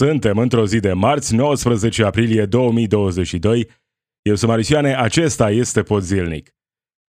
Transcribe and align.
Suntem 0.00 0.38
într-o 0.38 0.66
zi 0.66 0.80
de 0.80 0.92
marți, 0.92 1.34
19 1.34 2.04
aprilie 2.04 2.44
2022. 2.46 3.68
Eu 4.22 4.34
sunt 4.34 4.50
Marisioane, 4.50 4.96
acesta 4.96 5.50
este 5.50 5.82
Pod 5.82 6.02
Zilnic. 6.02 6.54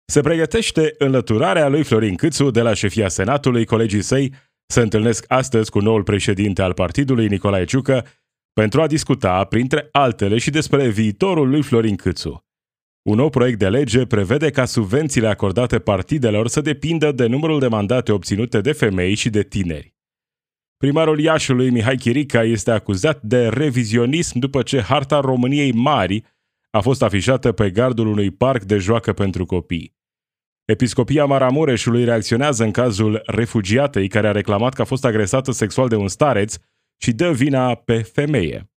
Se 0.05 0.21
pregătește 0.21 0.95
înlăturarea 0.97 1.67
lui 1.67 1.83
Florin 1.83 2.15
Câțu 2.15 2.51
de 2.51 2.61
la 2.61 2.73
șefia 2.73 3.07
Senatului. 3.07 3.65
Colegii 3.65 4.01
săi 4.01 4.33
se 4.65 4.81
întâlnesc 4.81 5.25
astăzi 5.27 5.69
cu 5.69 5.79
noul 5.79 6.03
președinte 6.03 6.61
al 6.61 6.73
partidului, 6.73 7.27
Nicolae 7.27 7.65
Ciucă, 7.65 8.05
pentru 8.53 8.81
a 8.81 8.87
discuta, 8.87 9.43
printre 9.43 9.89
altele, 9.91 10.37
și 10.37 10.49
despre 10.49 10.89
viitorul 10.89 11.49
lui 11.49 11.63
Florin 11.63 11.95
Câțu. 11.95 12.45
Un 13.09 13.15
nou 13.15 13.29
proiect 13.29 13.59
de 13.59 13.69
lege 13.69 14.05
prevede 14.05 14.49
ca 14.49 14.65
subvențiile 14.65 15.27
acordate 15.27 15.79
partidelor 15.79 16.47
să 16.47 16.61
depindă 16.61 17.11
de 17.11 17.25
numărul 17.25 17.59
de 17.59 17.67
mandate 17.67 18.11
obținute 18.11 18.61
de 18.61 18.71
femei 18.71 19.15
și 19.15 19.29
de 19.29 19.43
tineri. 19.43 19.96
Primarul 20.77 21.19
Iașului, 21.19 21.69
Mihai 21.69 21.95
Chirica, 21.95 22.43
este 22.43 22.71
acuzat 22.71 23.21
de 23.21 23.47
revizionism 23.47 24.39
după 24.39 24.61
ce 24.61 24.81
harta 24.81 25.19
României 25.19 25.71
Mari 25.71 26.23
a 26.71 26.79
fost 26.79 27.03
afișată 27.03 27.51
pe 27.51 27.69
gardul 27.69 28.07
unui 28.07 28.31
parc 28.31 28.63
de 28.63 28.77
joacă 28.77 29.13
pentru 29.13 29.45
copii. 29.45 29.95
Episcopia 30.65 31.25
Maramureșului 31.25 32.03
reacționează 32.03 32.63
în 32.63 32.71
cazul 32.71 33.21
refugiatei 33.25 34.07
care 34.07 34.27
a 34.27 34.31
reclamat 34.31 34.73
că 34.73 34.81
a 34.81 34.85
fost 34.85 35.05
agresată 35.05 35.51
sexual 35.51 35.87
de 35.87 35.95
un 35.95 36.07
stareț 36.07 36.57
și 37.01 37.11
dă 37.11 37.31
vina 37.31 37.75
pe 37.75 37.97
femeie. 37.97 38.71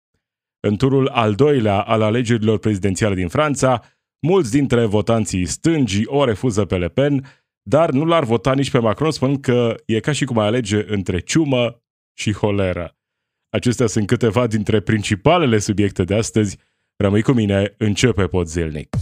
În 0.59 0.75
turul 0.75 1.07
al 1.07 1.35
doilea 1.35 1.81
al 1.81 2.01
alegerilor 2.01 2.59
prezidențiale 2.59 3.15
din 3.15 3.27
Franța, 3.27 3.83
mulți 4.27 4.51
dintre 4.51 4.85
votanții 4.85 5.45
stângii 5.45 6.05
o 6.05 6.25
refuză 6.25 6.65
pe 6.65 6.77
Le 6.77 6.89
Pen, 6.89 7.25
dar 7.61 7.89
nu 7.89 8.05
l-ar 8.05 8.23
vota 8.23 8.53
nici 8.53 8.71
pe 8.71 8.79
Macron, 8.79 9.11
spunând 9.11 9.41
că 9.41 9.75
e 9.85 9.99
ca 9.99 10.11
și 10.11 10.25
cum 10.25 10.37
ai 10.37 10.47
alege 10.47 10.85
între 10.87 11.19
ciumă 11.19 11.83
și 12.19 12.33
holeră. 12.33 12.97
Acestea 13.49 13.87
sunt 13.87 14.07
câteva 14.07 14.47
dintre 14.47 14.79
principalele 14.79 15.59
subiecte 15.59 16.03
de 16.03 16.15
astăzi. 16.15 16.57
Rămâi 16.95 17.21
cu 17.21 17.31
mine, 17.31 17.75
începe 17.77 18.27
Podzilnic. 18.27 18.95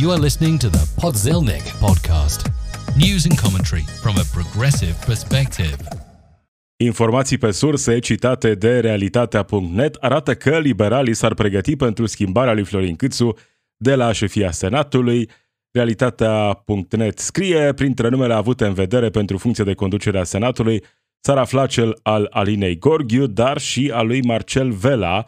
You 0.00 0.10
are 0.10 0.20
listening 0.20 0.58
to 0.58 0.68
the 0.68 1.00
Podzilnic 1.00 1.62
podcast. 1.80 2.50
News 2.96 3.24
and 3.30 3.40
commentary 3.40 3.84
from 4.02 4.14
a 4.16 4.24
progressive 4.32 4.96
perspective. 5.06 5.76
Informații 6.76 7.38
pe 7.38 7.50
surse 7.50 7.98
citate 7.98 8.54
de 8.54 8.80
realitatea.net 8.80 9.94
arată 9.94 10.34
că 10.34 10.58
liberalii 10.58 11.14
s-ar 11.14 11.34
pregăti 11.34 11.76
pentru 11.76 12.06
schimbarea 12.06 12.52
lui 12.52 12.64
Florin 12.64 12.96
Câțu 12.96 13.36
de 13.76 13.94
la 13.94 14.12
șefia 14.12 14.50
Senatului. 14.50 15.30
Realitatea.net 15.70 17.18
scrie, 17.18 17.72
printre 17.72 18.08
numele 18.08 18.34
avute 18.34 18.64
în 18.64 18.74
vedere 18.74 19.10
pentru 19.10 19.38
funcția 19.38 19.64
de 19.64 19.74
conducere 19.74 20.18
a 20.18 20.24
Senatului, 20.24 20.84
s-ar 21.20 21.38
afla 21.38 21.66
cel 21.66 21.98
al 22.02 22.26
Alinei 22.30 22.78
Gorghiu, 22.78 23.26
dar 23.26 23.58
și 23.58 23.90
al 23.94 24.06
lui 24.06 24.22
Marcel 24.22 24.70
Vela. 24.70 25.26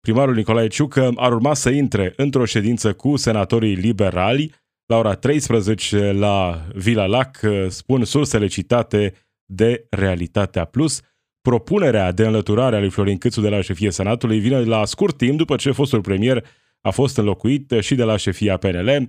Primarul 0.00 0.34
Nicolae 0.34 0.66
Ciucă 0.66 1.12
ar 1.16 1.32
urma 1.32 1.54
să 1.54 1.70
intre 1.70 2.12
într-o 2.16 2.44
ședință 2.44 2.92
cu 2.92 3.16
senatorii 3.16 3.74
liberali 3.74 4.54
la 4.86 4.96
ora 4.96 5.14
13 5.14 6.12
la 6.12 6.66
Vila 6.74 7.06
Lac, 7.06 7.40
spun 7.68 8.04
sursele 8.04 8.46
citate 8.46 9.14
de 9.44 9.86
Realitatea 9.90 10.64
Plus. 10.64 11.00
Propunerea 11.40 12.12
de 12.12 12.26
înlăturare 12.26 12.76
a 12.76 12.78
lui 12.78 12.90
Florin 12.90 13.18
Câțu 13.18 13.40
de 13.40 13.48
la 13.48 13.60
șefia 13.60 13.90
Senatului 13.90 14.38
vine 14.38 14.64
la 14.64 14.84
scurt 14.84 15.16
timp 15.16 15.38
după 15.38 15.56
ce 15.56 15.70
fostul 15.70 16.00
premier 16.00 16.46
a 16.80 16.90
fost 16.90 17.16
înlocuit 17.16 17.74
și 17.80 17.94
de 17.94 18.02
la 18.02 18.16
șefia 18.16 18.56
PNL. 18.56 19.06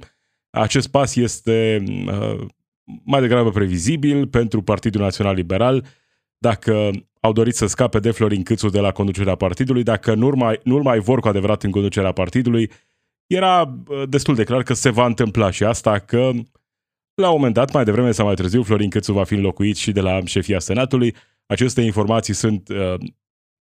Acest 0.50 0.88
pas 0.88 1.16
este 1.16 1.84
uh, 1.88 2.46
mai 3.04 3.22
degrabă 3.22 3.52
previzibil 3.52 4.28
pentru 4.28 4.62
Partidul 4.62 5.02
Național 5.02 5.36
Liberal, 5.36 5.86
dacă 6.40 6.92
au 7.20 7.32
dorit 7.32 7.56
să 7.56 7.66
scape 7.66 8.00
de 8.00 8.12
Florin 8.12 8.44
Câțu 8.44 8.70
de 8.70 8.80
la 8.80 8.92
conducerea 8.92 9.36
partidului, 9.36 9.84
dacă 9.84 10.14
nu-l 10.14 10.36
mai, 10.36 10.60
nu 10.64 10.78
mai 10.78 11.00
vor 11.00 11.20
cu 11.20 11.28
adevărat 11.28 11.64
în 11.64 11.72
conducerea 11.72 12.12
partidului, 12.12 12.72
era 13.28 13.84
destul 14.10 14.36
de 14.36 14.44
clar 14.44 14.64
că 14.64 14.74
se 14.74 14.90
va 14.90 15.06
întâmpla 15.06 15.52
și 15.52 15.64
asta, 15.64 16.00
că 16.00 16.32
la 17.14 17.30
un 17.30 17.36
moment 17.36 17.54
dat, 17.54 17.74
mai 17.74 17.84
devreme 17.84 18.12
sau 18.12 18.26
mai 18.26 18.36
târziu, 18.36 18.64
Florin 18.64 18.90
Câțu 18.90 19.14
va 19.14 19.24
fi 19.24 19.34
înlocuit 19.34 19.76
și 19.76 19.92
de 19.92 20.02
la 20.02 20.26
șefia 20.26 20.60
Senatului. 20.60 21.16
Aceste 21.46 21.82
informații 21.82 22.34
sunt 22.34 22.70
uh, 22.70 22.94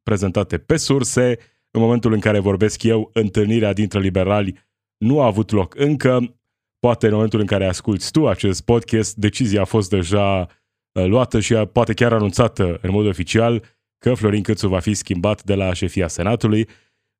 prezentate 0.02 0.58
pe 0.58 0.76
surse. 0.76 1.38
În 1.70 1.80
momentul 1.80 2.12
în 2.12 2.20
care 2.20 2.38
vorbesc 2.38 2.82
eu, 2.82 3.10
întâlnirea 3.12 3.72
dintre 3.72 4.00
liberali 4.00 4.58
nu 4.96 5.20
a 5.20 5.26
avut 5.26 5.50
loc 5.50 5.74
încă. 5.78 6.38
Poate 6.78 7.06
în 7.06 7.12
momentul 7.12 7.40
în 7.40 7.46
care 7.46 7.66
asculti 7.66 8.10
tu 8.10 8.28
acest 8.28 8.64
podcast, 8.64 9.16
decizia 9.16 9.60
a 9.60 9.64
fost 9.64 9.90
deja 9.90 10.40
Uh, 10.40 10.56
luată 11.06 11.40
și 11.40 11.54
poate 11.54 11.92
chiar 11.92 12.12
anunțată 12.12 12.78
în 12.82 12.90
mod 12.90 13.06
oficial 13.06 13.62
că 13.98 14.14
Florin 14.14 14.42
Câțu 14.42 14.68
va 14.68 14.78
fi 14.78 14.94
schimbat 14.94 15.42
de 15.42 15.54
la 15.54 15.72
șefia 15.72 16.08
Senatului. 16.08 16.68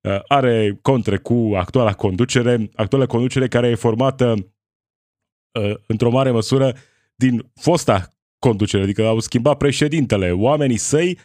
Uh, 0.01 0.19
are 0.29 0.79
contre 0.83 1.17
cu 1.17 1.53
actuala 1.57 1.93
conducere, 1.93 2.71
actuala 2.75 3.07
conducere 3.07 3.49
care 3.49 3.69
e 3.69 3.75
formată 3.75 4.35
uh, 5.61 5.75
într-o 5.87 6.11
mare 6.11 6.31
măsură 6.31 6.75
din 7.15 7.51
fosta 7.55 8.15
conducere, 8.39 8.83
adică 8.83 9.07
au 9.07 9.19
schimbat 9.19 9.57
președintele. 9.57 10.33
Oamenii 10.33 10.77
săi 10.77 11.19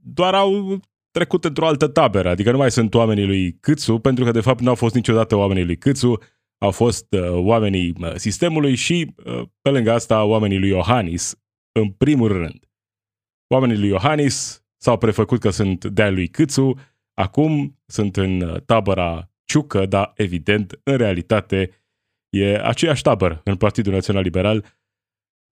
doar 0.00 0.34
au 0.34 0.80
trecut 1.10 1.44
într-o 1.44 1.66
altă 1.66 1.86
tabără, 1.86 2.28
adică 2.28 2.50
nu 2.50 2.56
mai 2.56 2.70
sunt 2.70 2.94
oamenii 2.94 3.26
lui 3.26 3.52
Câțu, 3.60 3.98
pentru 3.98 4.24
că 4.24 4.30
de 4.30 4.40
fapt 4.40 4.60
nu 4.60 4.68
au 4.68 4.74
fost 4.74 4.94
niciodată 4.94 5.36
oamenii 5.36 5.64
lui 5.64 5.76
Câțu, 5.76 6.18
au 6.58 6.70
fost 6.70 7.06
oamenii 7.32 7.92
sistemului 8.14 8.74
și 8.74 9.14
pe 9.62 9.70
lângă 9.70 9.92
asta 9.92 10.24
oamenii 10.24 10.58
lui 10.58 10.68
Iohannis 10.68 11.34
în 11.80 11.90
primul 11.90 12.32
rând. 12.32 12.68
Oamenii 13.54 13.78
lui 13.78 13.88
Iohannis 13.88 14.64
s-au 14.76 14.98
prefăcut 14.98 15.40
că 15.40 15.50
sunt 15.50 15.84
de-a 15.84 16.10
lui 16.10 16.28
Câțu, 16.28 16.78
acum 17.14 17.78
sunt 17.86 18.16
în 18.16 18.40
uh, 18.40 18.60
tabăra 18.60 19.30
Ciucă, 19.44 19.86
dar 19.86 20.12
evident, 20.16 20.80
în 20.82 20.96
realitate, 20.96 21.70
e 22.28 22.60
aceeași 22.62 23.02
tabără 23.02 23.40
în 23.44 23.56
Partidul 23.56 23.92
Național 23.92 24.22
Liberal, 24.22 24.64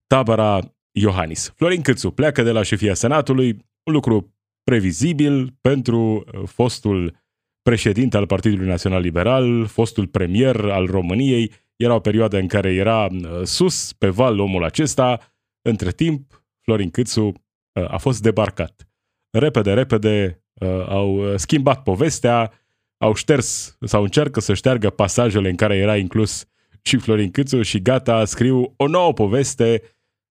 tabăra 0.06 0.58
Iohannis. 0.90 1.52
Florin 1.56 1.82
Câțu 1.82 2.10
pleacă 2.10 2.42
de 2.42 2.50
la 2.50 2.62
șefia 2.62 2.94
Senatului, 2.94 3.50
un 3.82 3.92
lucru 3.92 4.34
previzibil 4.62 5.56
pentru 5.60 5.98
uh, 5.98 6.42
fostul 6.46 7.22
președinte 7.62 8.16
al 8.16 8.26
Partidului 8.26 8.66
Național 8.66 9.00
Liberal, 9.00 9.66
fostul 9.66 10.06
premier 10.06 10.60
al 10.60 10.86
României. 10.86 11.52
Era 11.76 11.94
o 11.94 12.00
perioadă 12.00 12.38
în 12.38 12.46
care 12.46 12.74
era 12.74 13.04
uh, 13.04 13.42
sus 13.42 13.92
pe 13.92 14.08
val 14.08 14.38
omul 14.38 14.64
acesta, 14.64 15.33
între 15.68 15.90
timp, 15.90 16.44
Florin 16.60 16.90
Câțu 16.90 17.26
uh, 17.26 17.92
a 17.92 17.96
fost 17.96 18.22
debarcat. 18.22 18.88
Repede, 19.30 19.72
repede 19.72 20.42
uh, 20.52 20.86
au 20.88 21.14
uh, 21.14 21.34
schimbat 21.36 21.82
povestea, 21.82 22.52
au 22.96 23.14
șters 23.14 23.76
sau 23.80 24.02
încearcă 24.02 24.40
să 24.40 24.54
șteargă 24.54 24.90
pasajele 24.90 25.48
în 25.48 25.56
care 25.56 25.76
era 25.76 25.96
inclus 25.96 26.44
și 26.82 26.96
Florin 26.96 27.30
Câțu 27.30 27.62
și 27.62 27.82
gata, 27.82 28.24
scriu 28.24 28.74
o 28.76 28.86
nouă 28.86 29.12
poveste 29.12 29.82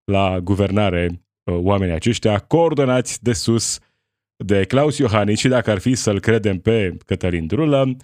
la 0.04 0.40
guvernare 0.40 1.24
oamenii 1.44 1.94
aceștia, 1.94 2.38
coordonați 2.38 3.22
de 3.22 3.32
sus 3.32 3.78
de 4.36 4.64
Claus 4.64 4.98
Iohannis 4.98 5.38
și 5.38 5.48
dacă 5.48 5.70
ar 5.70 5.78
fi 5.78 5.94
să-l 5.94 6.20
credem 6.20 6.58
pe 6.58 6.96
Cătălin 7.06 7.46
Drulă, 7.46 7.96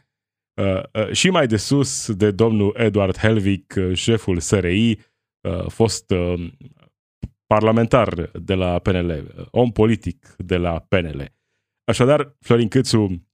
și 1.13 1.31
mai 1.31 1.47
de 1.47 1.57
sus 1.57 2.13
de 2.13 2.31
domnul 2.31 2.75
Eduard 2.79 3.19
Helvig, 3.19 3.93
șeful 3.93 4.41
SRI, 4.41 4.99
fost 5.69 6.15
parlamentar 7.55 8.31
de 8.33 8.55
la 8.55 8.79
PNL, 8.79 9.49
om 9.51 9.71
politic 9.73 10.35
de 10.39 10.57
la 10.57 10.79
PNL. 10.79 11.33
Așadar, 11.85 12.37
Florin 12.41 12.69
Câțu 12.69 13.29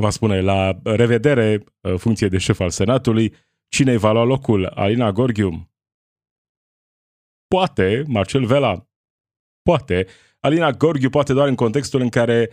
va 0.00 0.10
spune 0.10 0.40
la 0.40 0.80
revedere 0.82 1.64
uh, 1.80 1.94
funcție 1.96 2.28
de 2.28 2.38
șef 2.38 2.60
al 2.60 2.70
Senatului, 2.70 3.34
cine 3.68 3.90
îi 3.90 3.98
va 3.98 4.12
lua 4.12 4.24
locul? 4.24 4.66
Alina 4.66 5.12
Gorghiu? 5.12 5.70
Poate, 7.46 8.04
Marcel 8.06 8.44
Vela? 8.44 8.88
Poate. 9.62 10.06
Alina 10.40 10.70
Gorghiu 10.70 11.10
poate 11.10 11.32
doar 11.32 11.48
în 11.48 11.54
contextul 11.54 12.00
în 12.00 12.08
care 12.08 12.50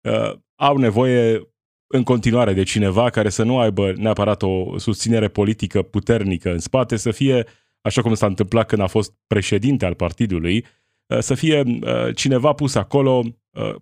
uh, 0.00 0.32
au 0.54 0.76
nevoie 0.76 1.48
în 1.86 2.02
continuare 2.02 2.52
de 2.52 2.62
cineva 2.62 3.10
care 3.10 3.28
să 3.28 3.42
nu 3.42 3.58
aibă 3.58 3.92
neapărat 3.92 4.42
o 4.42 4.78
susținere 4.78 5.28
politică 5.28 5.82
puternică 5.82 6.50
în 6.50 6.58
spate, 6.58 6.96
să 6.96 7.10
fie 7.10 7.36
uh, 7.36 7.52
așa 7.84 8.02
cum 8.02 8.14
s-a 8.14 8.26
întâmplat 8.26 8.66
când 8.66 8.82
a 8.82 8.86
fost 8.86 9.14
președinte 9.26 9.84
al 9.84 9.94
partidului, 9.94 10.66
uh, 11.06 11.18
să 11.18 11.34
fie 11.34 11.60
uh, 11.60 12.14
cineva 12.14 12.52
pus 12.52 12.74
acolo 12.74 13.22
uh, 13.50 13.74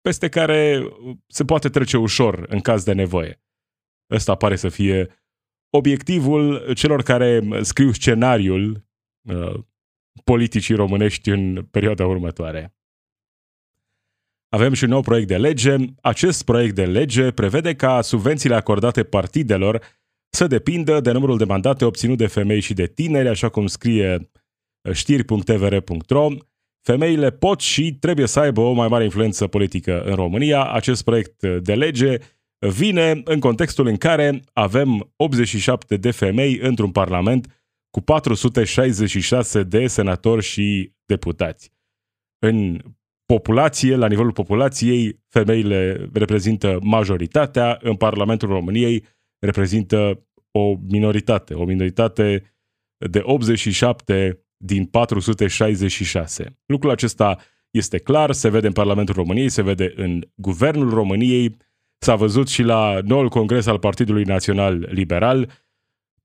peste 0.00 0.28
care 0.28 0.88
se 1.26 1.44
poate 1.44 1.68
trece 1.68 1.96
ușor 1.96 2.46
în 2.48 2.60
caz 2.60 2.84
de 2.84 2.92
nevoie. 2.92 3.42
Ăsta 4.10 4.34
pare 4.34 4.56
să 4.56 4.68
fie 4.68 5.08
obiectivul 5.70 6.72
celor 6.74 7.02
care 7.02 7.62
scriu 7.62 7.92
scenariul 7.92 8.86
politicii 10.24 10.74
românești 10.74 11.30
în 11.30 11.64
perioada 11.70 12.06
următoare. 12.06 12.76
Avem 14.48 14.72
și 14.72 14.84
un 14.84 14.90
nou 14.90 15.00
proiect 15.00 15.28
de 15.28 15.36
lege. 15.36 15.76
Acest 16.02 16.44
proiect 16.44 16.74
de 16.74 16.86
lege 16.86 17.30
prevede 17.30 17.74
ca 17.74 18.00
subvențiile 18.00 18.54
acordate 18.54 19.04
partidelor 19.04 19.82
să 20.30 20.46
depindă 20.46 21.00
de 21.00 21.12
numărul 21.12 21.38
de 21.38 21.44
mandate 21.44 21.84
obținut 21.84 22.18
de 22.18 22.26
femei 22.26 22.60
și 22.60 22.74
de 22.74 22.86
tineri, 22.86 23.28
așa 23.28 23.48
cum 23.48 23.66
scrie 23.66 24.30
uh, 24.88 24.92
știri.tvr.ro. 24.92 26.28
femeile 26.86 27.30
pot 27.30 27.60
și 27.60 27.94
trebuie 27.94 28.26
să 28.26 28.40
aibă 28.40 28.60
o 28.60 28.72
mai 28.72 28.88
mare 28.88 29.04
influență 29.04 29.46
politică 29.46 30.02
în 30.02 30.14
România. 30.14 30.64
Acest 30.64 31.04
proiect 31.04 31.42
de 31.42 31.74
lege 31.74 32.16
vine 32.58 33.20
în 33.24 33.40
contextul 33.40 33.86
în 33.86 33.96
care 33.96 34.42
avem 34.52 35.12
87 35.16 35.96
de 35.96 36.10
femei 36.10 36.58
într-un 36.58 36.90
parlament 36.90 37.62
cu 37.90 38.00
466 38.00 39.62
de 39.62 39.86
senatori 39.86 40.42
și 40.42 40.92
deputați. 41.06 41.72
În 42.38 42.80
populație, 43.24 43.96
la 43.96 44.08
nivelul 44.08 44.32
populației, 44.32 45.20
femeile 45.28 46.08
reprezintă 46.12 46.78
majoritatea, 46.82 47.78
în 47.82 47.96
Parlamentul 47.96 48.48
României 48.48 49.04
reprezintă 49.38 50.26
o 50.50 50.76
minoritate, 50.88 51.54
o 51.54 51.64
minoritate 51.64 52.54
de 52.96 53.20
87 53.22 54.44
din 54.56 54.84
466. 54.84 56.58
Lucrul 56.66 56.90
acesta 56.90 57.38
este 57.70 57.98
clar, 57.98 58.32
se 58.32 58.48
vede 58.48 58.66
în 58.66 58.72
Parlamentul 58.72 59.14
României, 59.14 59.48
se 59.48 59.62
vede 59.62 59.92
în 59.96 60.28
Guvernul 60.34 60.90
României, 60.90 61.56
s-a 61.98 62.14
văzut 62.14 62.48
și 62.48 62.62
la 62.62 62.98
noul 63.04 63.28
congres 63.28 63.66
al 63.66 63.78
Partidului 63.78 64.24
Național 64.24 64.88
Liberal. 64.90 65.50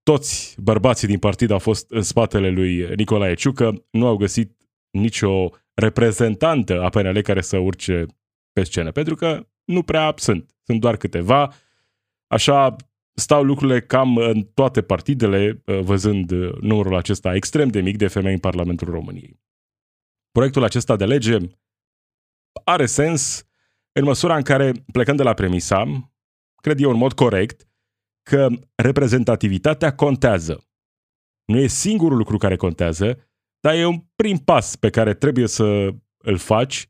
Toți 0.03 0.55
bărbații 0.61 1.07
din 1.07 1.19
partid 1.19 1.51
au 1.51 1.59
fost 1.59 1.91
în 1.91 2.01
spatele 2.01 2.49
lui 2.49 2.95
Nicolae 2.95 3.33
Ciucă, 3.33 3.85
nu 3.89 4.07
au 4.07 4.15
găsit 4.15 4.57
nicio 4.89 5.49
reprezentantă 5.73 6.81
a 6.81 6.89
PNL 6.89 7.21
care 7.21 7.41
să 7.41 7.57
urce 7.57 8.05
pe 8.53 8.63
scenă, 8.63 8.91
pentru 8.91 9.15
că 9.15 9.47
nu 9.63 9.83
prea 9.83 10.13
sunt. 10.15 10.55
Sunt 10.63 10.79
doar 10.79 10.97
câteva. 10.97 11.53
Așa 12.27 12.75
stau 13.13 13.43
lucrurile 13.43 13.81
cam 13.81 14.17
în 14.17 14.43
toate 14.43 14.81
partidele, 14.81 15.61
uh, 15.65 15.79
văzând 15.79 16.31
uh, 16.31 16.57
numărul 16.61 16.95
acesta 16.95 17.35
extrem 17.35 17.67
de 17.67 17.81
mic 17.81 17.97
de 17.97 18.07
femei 18.07 18.33
în 18.33 18.39
Parlamentul 18.39 18.87
României. 18.87 19.41
Proiectul 20.31 20.63
acesta 20.63 20.95
de 20.95 21.05
lege 21.05 21.37
are 22.63 22.85
sens 22.85 23.47
în 23.91 24.03
măsura 24.03 24.35
în 24.35 24.41
care, 24.41 24.71
plecând 24.91 25.17
de 25.17 25.23
la 25.23 25.33
premisa, 25.33 26.11
cred 26.61 26.79
eu 26.79 26.89
în 26.89 26.97
mod 26.97 27.13
corect, 27.13 27.67
că 28.29 28.47
reprezentativitatea 28.75 29.95
contează. 29.95 30.67
Nu 31.45 31.57
e 31.57 31.67
singurul 31.67 32.17
lucru 32.17 32.37
care 32.37 32.55
contează, 32.55 33.31
dar 33.59 33.75
e 33.75 33.85
un 33.85 33.99
prim 34.15 34.37
pas 34.37 34.75
pe 34.75 34.89
care 34.89 35.13
trebuie 35.13 35.47
să 35.47 35.93
îl 36.17 36.37
faci 36.37 36.89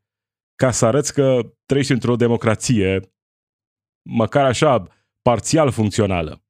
ca 0.56 0.72
să 0.72 0.86
arăți 0.86 1.14
că 1.14 1.54
trăiești 1.66 1.92
într-o 1.92 2.16
democrație, 2.16 3.14
măcar 4.10 4.46
așa, 4.46 4.88
parțial 5.24 5.72
funcțională. 5.72 6.44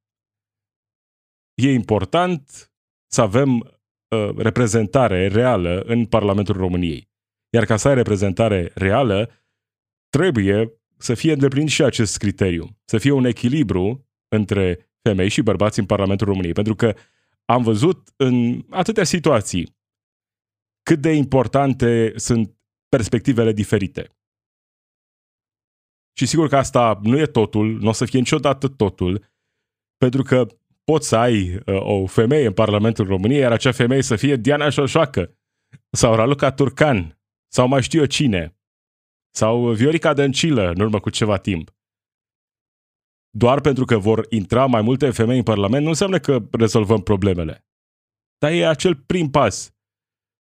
E 1.53 1.71
important 1.71 2.71
să 3.11 3.21
avem 3.21 3.59
uh, 3.59 4.35
reprezentare 4.37 5.27
reală 5.27 5.79
în 5.79 6.05
Parlamentul 6.05 6.55
României. 6.55 7.11
Iar 7.49 7.65
ca 7.65 7.77
să 7.77 7.87
ai 7.87 7.93
reprezentare 7.93 8.71
reală, 8.73 9.29
trebuie 10.09 10.81
să 10.97 11.13
fie 11.13 11.33
îndeplinit 11.33 11.69
și 11.69 11.83
acest 11.83 12.17
criteriu. 12.17 12.77
Să 12.85 12.97
fie 12.97 13.11
un 13.11 13.25
echilibru 13.25 14.09
între 14.27 14.91
femei 15.01 15.29
și 15.29 15.41
bărbați 15.41 15.79
în 15.79 15.85
Parlamentul 15.85 16.27
României. 16.27 16.53
Pentru 16.53 16.75
că 16.75 16.95
am 17.45 17.63
văzut 17.63 18.13
în 18.15 18.65
atâtea 18.69 19.03
situații 19.03 19.77
cât 20.83 21.01
de 21.01 21.11
importante 21.11 22.13
sunt 22.15 22.57
perspectivele 22.89 23.51
diferite. 23.51 24.09
Și 26.13 26.25
sigur 26.25 26.47
că 26.47 26.55
asta 26.57 26.99
nu 27.03 27.19
e 27.19 27.25
totul, 27.25 27.77
nu 27.79 27.89
o 27.89 27.91
să 27.91 28.05
fie 28.05 28.19
niciodată 28.19 28.67
totul, 28.67 29.31
pentru 29.97 30.23
că 30.23 30.47
poți 30.83 31.07
să 31.07 31.15
ai 31.15 31.55
uh, 31.55 31.61
o 31.65 32.05
femeie 32.05 32.45
în 32.45 32.53
Parlamentul 32.53 33.05
României, 33.05 33.39
iar 33.39 33.51
acea 33.51 33.71
femeie 33.71 34.01
să 34.01 34.15
fie 34.15 34.35
Diana 34.35 34.69
Șoșoacă, 34.69 35.37
sau 35.89 36.15
Raluca 36.15 36.51
Turcan, 36.51 37.19
sau 37.51 37.67
mai 37.67 37.81
știu 37.81 37.99
eu 37.99 38.05
cine, 38.05 38.57
sau 39.35 39.71
Viorica 39.71 40.13
Dăncilă, 40.13 40.69
în 40.69 40.79
urmă 40.79 40.99
cu 40.99 41.09
ceva 41.09 41.37
timp. 41.37 41.75
Doar 43.29 43.61
pentru 43.61 43.85
că 43.85 43.97
vor 43.97 44.25
intra 44.29 44.65
mai 44.65 44.81
multe 44.81 45.11
femei 45.11 45.37
în 45.37 45.43
Parlament, 45.43 45.83
nu 45.83 45.89
înseamnă 45.89 46.19
că 46.19 46.47
rezolvăm 46.51 47.01
problemele. 47.01 47.65
Dar 48.37 48.51
e 48.51 48.67
acel 48.67 48.95
prim 48.95 49.29
pas. 49.29 49.73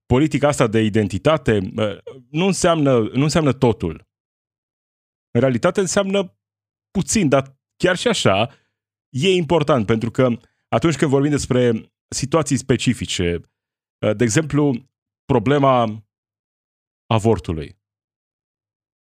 Politica 0.06 0.48
asta 0.48 0.66
de 0.66 0.80
identitate 0.80 1.72
uh, 1.76 1.98
nu 2.30 2.46
înseamnă, 2.46 2.98
nu 2.98 3.22
înseamnă 3.22 3.52
totul. 3.52 4.07
În 5.38 5.44
realitate 5.44 5.80
înseamnă 5.80 6.38
puțin, 6.90 7.28
dar 7.28 7.58
chiar 7.76 7.96
și 7.96 8.08
așa 8.08 8.54
e 9.08 9.28
important, 9.28 9.86
pentru 9.86 10.10
că 10.10 10.28
atunci 10.68 10.96
când 10.96 11.10
vorbim 11.10 11.30
despre 11.30 11.92
situații 12.08 12.56
specifice, 12.56 13.34
uh, 14.06 14.16
de 14.16 14.24
exemplu, 14.24 14.90
problema 15.24 16.06
avortului. 17.06 17.80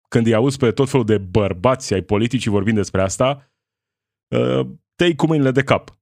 Când 0.08 0.26
îi 0.26 0.34
auzi 0.34 0.58
pe 0.58 0.72
tot 0.72 0.90
felul 0.90 1.06
de 1.06 1.18
bărbați 1.18 1.94
ai 1.94 2.02
politicii 2.02 2.50
vorbind 2.50 2.76
despre 2.76 3.02
asta, 3.02 3.52
uh, 4.36 4.66
te 4.94 5.04
iei 5.04 5.16
cu 5.16 5.26
mâinile 5.26 5.50
de 5.50 5.62
cap. 5.62 5.98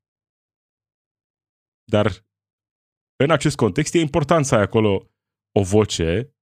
Dar 1.84 2.26
în 3.16 3.30
acest 3.30 3.56
context 3.56 3.94
e 3.94 3.98
important 3.98 4.44
să 4.44 4.54
ai 4.54 4.62
acolo 4.62 5.10
o 5.58 5.62
voce, 5.62 6.36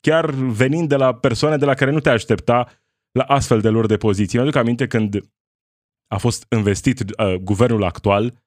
chiar 0.00 0.30
venind 0.30 0.88
de 0.88 0.96
la 0.96 1.14
persoane 1.14 1.56
de 1.56 1.64
la 1.64 1.74
care 1.74 1.90
nu 1.90 2.00
te 2.00 2.10
aștepta 2.10 2.74
la 3.12 3.22
astfel 3.22 3.60
de 3.60 3.68
lor 3.68 3.86
de 3.86 3.96
poziții. 3.96 4.38
Mă 4.38 4.44
aduc 4.44 4.56
aminte 4.56 4.86
când 4.86 5.20
a 6.06 6.18
fost 6.18 6.46
investit 6.48 7.00
uh, 7.00 7.34
guvernul 7.34 7.84
actual, 7.84 8.42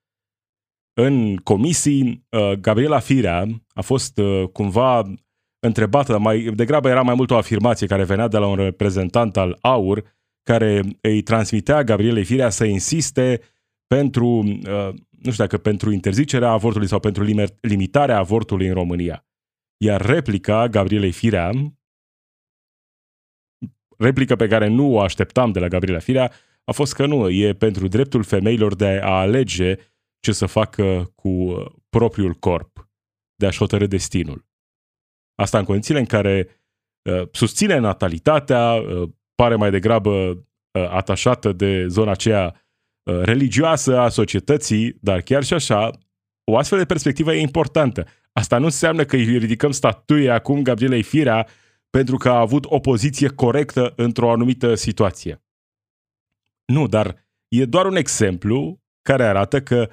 în 0.94 1.36
comisii, 1.36 2.26
uh, 2.30 2.52
Gabriela 2.52 3.00
Firea 3.00 3.48
a 3.74 3.82
fost 3.82 4.18
uh, 4.18 4.44
cumva 4.52 5.14
întrebată, 5.60 6.18
mai 6.18 6.42
degrabă 6.42 6.90
era 6.90 7.02
mai 7.02 7.16
mult 7.16 7.32
o 7.32 7.38
afirmație 7.38 7.88
care 7.88 8.04
venea 8.04 8.28
de 8.28 8.38
la 8.38 8.48
un 8.48 8.56
reprezentant 8.56 9.38
al 9.38 9.58
AUR, 9.62 10.04
care 10.44 10.82
îi 11.02 11.22
transmitea 11.22 11.84
Gabrielei 11.84 12.24
Firea 12.24 12.50
să 12.50 12.66
insiste 12.66 13.42
pentru, 13.88 14.28
uh, 14.28 14.90
nu 15.10 15.32
știu 15.32 15.44
dacă 15.44 15.58
pentru 15.58 15.92
interzicerea 15.92 16.50
avortului 16.50 16.88
sau 16.88 17.00
pentru 17.00 17.26
limitarea 17.62 18.18
avortului 18.18 18.68
în 18.68 18.74
România. 18.74 19.26
Iar 19.78 20.02
replica 20.02 20.68
Gabrielei 20.68 21.12
Firea 21.12 21.52
replică 24.04 24.36
pe 24.36 24.48
care 24.48 24.68
nu 24.68 24.94
o 24.94 25.00
așteptam 25.00 25.52
de 25.52 25.60
la 25.60 25.68
Gabriela 25.68 26.00
Firea 26.00 26.32
a 26.64 26.72
fost 26.72 26.94
că 26.94 27.06
nu, 27.06 27.30
e 27.30 27.54
pentru 27.54 27.88
dreptul 27.88 28.24
femeilor 28.24 28.76
de 28.76 29.00
a 29.04 29.20
alege 29.20 29.76
ce 30.20 30.32
să 30.32 30.46
facă 30.46 31.12
cu 31.16 31.30
uh, 31.30 31.66
propriul 31.90 32.34
corp, 32.34 32.90
de 33.36 33.46
a-și 33.46 33.58
hotărâ 33.58 33.88
destinul. 33.88 34.46
Asta 35.36 35.58
în 35.58 35.66
condițiile 35.66 36.00
în 36.00 36.06
care 36.06 36.48
uh, 37.10 37.28
susține 37.32 37.78
natalitatea, 37.78 38.74
uh, 38.74 39.10
pare 39.36 39.56
mai 39.56 39.72
degrabă 39.72 40.10
uh, 40.10 40.90
atașată 40.90 41.52
de 41.52 41.88
zona 41.88 42.12
aceea 42.12 42.56
uh, 43.04 43.20
religioasă 43.22 44.00
a 44.00 44.10
societății, 44.10 44.98
dar 45.02 45.22
chiar 45.22 45.44
și 45.44 45.54
așa, 45.54 45.92
o 46.52 46.58
astfel 46.58 46.78
de 46.78 46.86
perspectivă 46.86 47.34
e 47.34 47.40
importantă. 47.40 48.08
Asta 48.32 48.58
nu 48.58 48.66
înseamnă 48.66 49.04
că 49.06 49.16
îi 49.16 49.38
ridicăm 49.38 49.72
statuie 49.72 50.30
acum 50.30 50.62
Gabrielei 50.62 51.04
Firea 51.04 51.48
pentru 51.98 52.18
că 52.18 52.30
a 52.30 52.40
avut 52.40 52.66
o 52.66 52.80
poziție 52.80 53.30
corectă 53.30 53.94
într-o 53.96 54.32
anumită 54.32 54.76
situație. 54.76 55.44
Nu, 56.66 56.88
dar 56.88 57.08
e 57.48 57.66
doar 57.66 57.86
un 57.86 57.96
exemplu 57.96 58.84
care 59.02 59.24
arată 59.24 59.62
că 59.62 59.90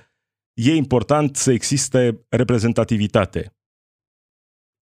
e 0.53 0.75
important 0.75 1.37
să 1.37 1.53
existe 1.53 2.27
reprezentativitate, 2.29 3.57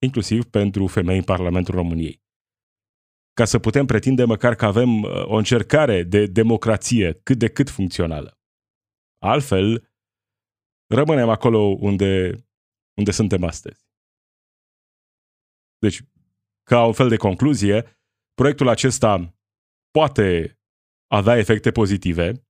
inclusiv 0.02 0.44
pentru 0.44 0.86
femei 0.86 1.16
în 1.16 1.24
Parlamentul 1.24 1.74
României. 1.74 2.22
Ca 3.32 3.44
să 3.44 3.58
putem 3.58 3.86
pretinde 3.86 4.24
măcar 4.24 4.54
că 4.54 4.64
avem 4.64 5.02
uh, 5.02 5.10
o 5.24 5.36
încercare 5.36 6.02
de 6.02 6.26
democrație 6.26 7.20
cât 7.22 7.38
de 7.38 7.48
cât 7.48 7.68
funcțională. 7.70 8.38
Altfel, 9.18 9.92
rămânem 10.94 11.28
acolo 11.28 11.58
unde, 11.58 12.30
unde 12.98 13.10
suntem 13.10 13.44
astăzi. 13.44 13.86
Deci, 15.78 16.00
ca 16.68 16.84
un 16.84 16.92
fel 16.92 17.08
de 17.08 17.16
concluzie, 17.16 17.98
proiectul 18.34 18.68
acesta 18.68 19.34
poate 19.90 20.58
avea 21.06 21.36
efecte 21.36 21.70
pozitive, 21.70 22.46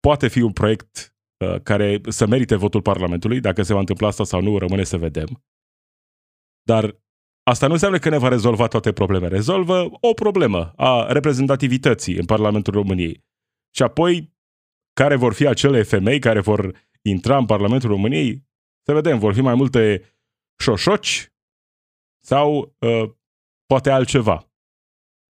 poate 0.00 0.28
fi 0.28 0.40
un 0.40 0.52
proiect 0.52 1.16
uh, 1.44 1.60
care 1.62 2.00
să 2.08 2.26
merite 2.26 2.56
votul 2.56 2.82
Parlamentului, 2.82 3.40
dacă 3.40 3.62
se 3.62 3.72
va 3.72 3.78
întâmpla 3.78 4.06
asta 4.08 4.24
sau 4.24 4.40
nu, 4.42 4.58
rămâne 4.58 4.84
să 4.84 4.96
vedem. 4.96 5.44
Dar 6.62 7.02
asta 7.42 7.66
nu 7.66 7.72
înseamnă 7.72 7.98
că 7.98 8.08
ne 8.08 8.18
va 8.18 8.28
rezolva 8.28 8.66
toate 8.66 8.92
problemele. 8.92 9.34
Rezolvă 9.34 9.88
o 10.00 10.12
problemă 10.14 10.72
a 10.76 11.12
reprezentativității 11.12 12.16
în 12.16 12.24
Parlamentul 12.24 12.72
României. 12.72 13.24
Și 13.76 13.82
apoi, 13.82 14.34
care 14.92 15.16
vor 15.16 15.32
fi 15.32 15.46
acele 15.46 15.82
femei 15.82 16.18
care 16.18 16.40
vor 16.40 16.88
intra 17.02 17.36
în 17.36 17.46
Parlamentul 17.46 17.88
României? 17.88 18.48
Să 18.86 18.92
vedem, 18.92 19.18
vor 19.18 19.34
fi 19.34 19.40
mai 19.40 19.54
multe 19.54 20.14
șoșoci 20.62 21.32
sau 22.20 22.74
uh, 22.78 23.10
poate 23.66 23.90
altceva. 23.90 24.50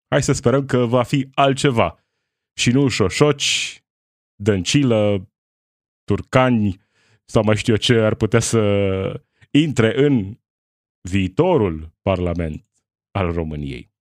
Hai 0.09 0.23
să 0.23 0.33
sperăm 0.33 0.67
că 0.67 0.85
va 0.85 1.03
fi 1.03 1.29
altceva 1.35 2.05
și 2.59 2.71
nu 2.71 2.89
șoșoci, 2.89 3.85
dăncilă, 4.43 5.29
turcani 6.05 6.81
sau 7.25 7.43
mai 7.43 7.57
știu 7.57 7.73
eu 7.73 7.79
ce 7.79 7.95
ar 7.95 8.15
putea 8.15 8.41
să 8.41 8.61
intre 9.51 10.05
în 10.05 10.39
viitorul 11.09 11.93
Parlament 12.03 12.67
al 13.11 13.33
României. 13.33 13.95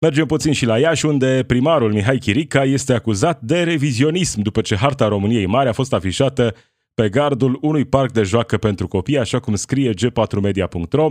Mergem 0.00 0.26
puțin 0.26 0.52
și 0.52 0.64
la 0.64 0.78
Iași, 0.78 1.06
unde 1.06 1.44
primarul 1.44 1.92
Mihai 1.92 2.18
Chirica 2.18 2.64
este 2.64 2.92
acuzat 2.92 3.40
de 3.40 3.62
revizionism 3.62 4.40
după 4.40 4.60
ce 4.60 4.76
harta 4.76 5.08
României 5.08 5.46
Mari 5.46 5.68
a 5.68 5.72
fost 5.72 5.92
afișată 5.92 6.54
pe 6.98 7.08
gardul 7.08 7.58
unui 7.60 7.84
parc 7.84 8.12
de 8.12 8.22
joacă 8.22 8.56
pentru 8.56 8.88
copii, 8.88 9.18
așa 9.18 9.40
cum 9.40 9.54
scrie 9.54 9.92
g4media.ro. 9.94 11.08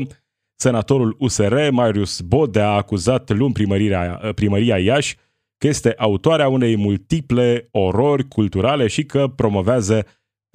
Senatorul 0.56 1.16
USR, 1.20 1.70
Marius 1.72 2.22
Bodea, 2.22 2.70
a 2.70 2.76
acuzat 2.76 3.30
luni 3.30 3.54
primăria, 3.54 4.32
primăria 4.36 4.78
Iași 4.78 5.16
că 5.58 5.68
este 5.68 5.94
autoarea 5.98 6.48
unei 6.48 6.78
multiple 6.78 7.68
orori 7.72 8.28
culturale 8.28 8.88
și 8.88 9.06
că 9.06 9.28
promovează 9.28 10.06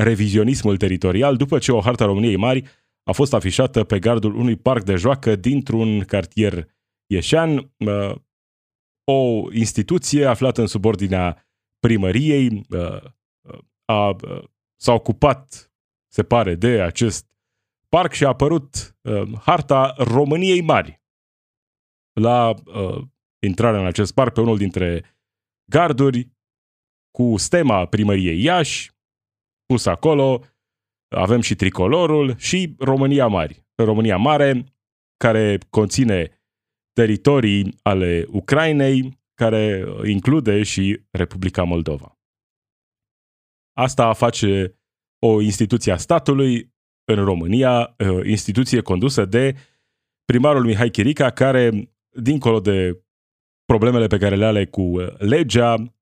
revizionismul 0.03 0.77
teritorial 0.77 1.37
după 1.37 1.59
ce 1.59 1.73
o 1.73 1.81
harta 1.81 2.05
României 2.05 2.37
Mari 2.37 2.65
a 3.03 3.13
fost 3.13 3.35
afișată 3.35 3.85
pe 3.85 3.99
gardul 3.99 4.35
unui 4.35 4.57
parc 4.57 4.85
de 4.85 4.95
joacă 4.95 5.37
dintr-un 5.37 6.01
cartier 6.01 6.69
ieșean, 7.07 7.73
o 9.05 9.53
instituție 9.53 10.25
aflată 10.25 10.61
în 10.61 10.67
subordinea 10.67 11.47
primăriei 11.81 12.67
a, 13.85 14.17
s-a 14.83 14.93
ocupat, 14.93 15.73
se 16.13 16.23
pare, 16.23 16.55
de 16.55 16.81
acest 16.81 17.27
parc 17.89 18.13
și 18.13 18.25
a 18.25 18.29
apărut 18.29 18.97
harta 19.41 19.95
României 19.99 20.61
Mari 20.61 21.03
la 22.21 22.55
intrarea 23.47 23.81
în 23.81 23.87
acest 23.87 24.15
parc 24.15 24.33
pe 24.33 24.41
unul 24.41 24.57
dintre 24.57 25.05
garduri 25.71 26.31
cu 27.11 27.37
stema 27.37 27.87
primăriei 27.87 28.43
Iași, 28.43 28.91
pus 29.67 29.87
acolo, 29.87 30.45
avem 31.09 31.41
și 31.41 31.55
tricolorul 31.55 32.37
și 32.37 32.75
România 32.79 33.27
Mari. 33.27 33.67
România 33.75 34.17
Mare, 34.17 34.65
care 35.17 35.59
conține 35.71 36.43
teritorii 36.93 37.79
ale 37.83 38.25
Ucrainei, 38.29 39.21
care 39.35 39.85
include 40.05 40.63
și 40.63 41.03
Republica 41.11 41.63
Moldova. 41.63 42.17
Asta 43.73 44.13
face 44.13 44.79
o 45.19 45.41
instituție 45.41 45.93
a 45.93 45.97
statului 45.97 46.75
în 47.05 47.25
România, 47.25 47.97
instituție 48.25 48.81
condusă 48.81 49.25
de 49.25 49.57
primarul 50.25 50.65
Mihai 50.65 50.91
Chirica, 50.91 51.31
care, 51.31 51.93
dincolo 52.23 52.61
de 52.61 53.05
problemele 53.65 54.07
pe 54.07 54.19
care 54.19 54.37
le 54.37 54.45
are 54.45 54.67
cu 54.67 54.97
legea, 55.19 55.97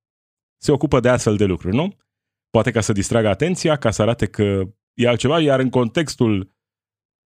se 0.63 0.73
ocupă 0.73 1.01
de 1.01 1.09
astfel 1.09 1.37
de 1.37 1.45
lucruri, 1.45 1.77
nu? 1.77 1.97
Poate 2.51 2.71
ca 2.71 2.81
să 2.81 2.93
distragă 2.93 3.29
atenția, 3.29 3.77
ca 3.77 3.91
să 3.91 4.03
arate 4.03 4.27
că 4.27 4.63
e 4.95 5.09
altceva, 5.09 5.41
iar 5.41 5.61
în 5.61 5.71
contextul 5.71 6.55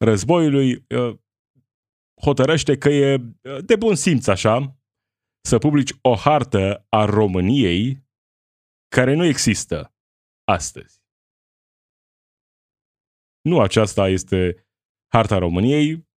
războiului 0.05 0.85
hotărăște 2.21 2.77
că 2.77 2.89
e 2.89 3.17
de 3.65 3.75
bun 3.75 3.95
simț 3.95 4.27
așa 4.27 4.77
să 5.47 5.57
publici 5.57 5.93
o 6.01 6.15
hartă 6.15 6.85
a 6.89 7.05
României 7.05 8.07
care 8.95 9.13
nu 9.13 9.25
există 9.25 9.93
astăzi. 10.49 11.01
Nu 13.41 13.61
aceasta 13.61 14.07
este 14.07 14.67
harta 15.07 15.37
României, 15.37 16.07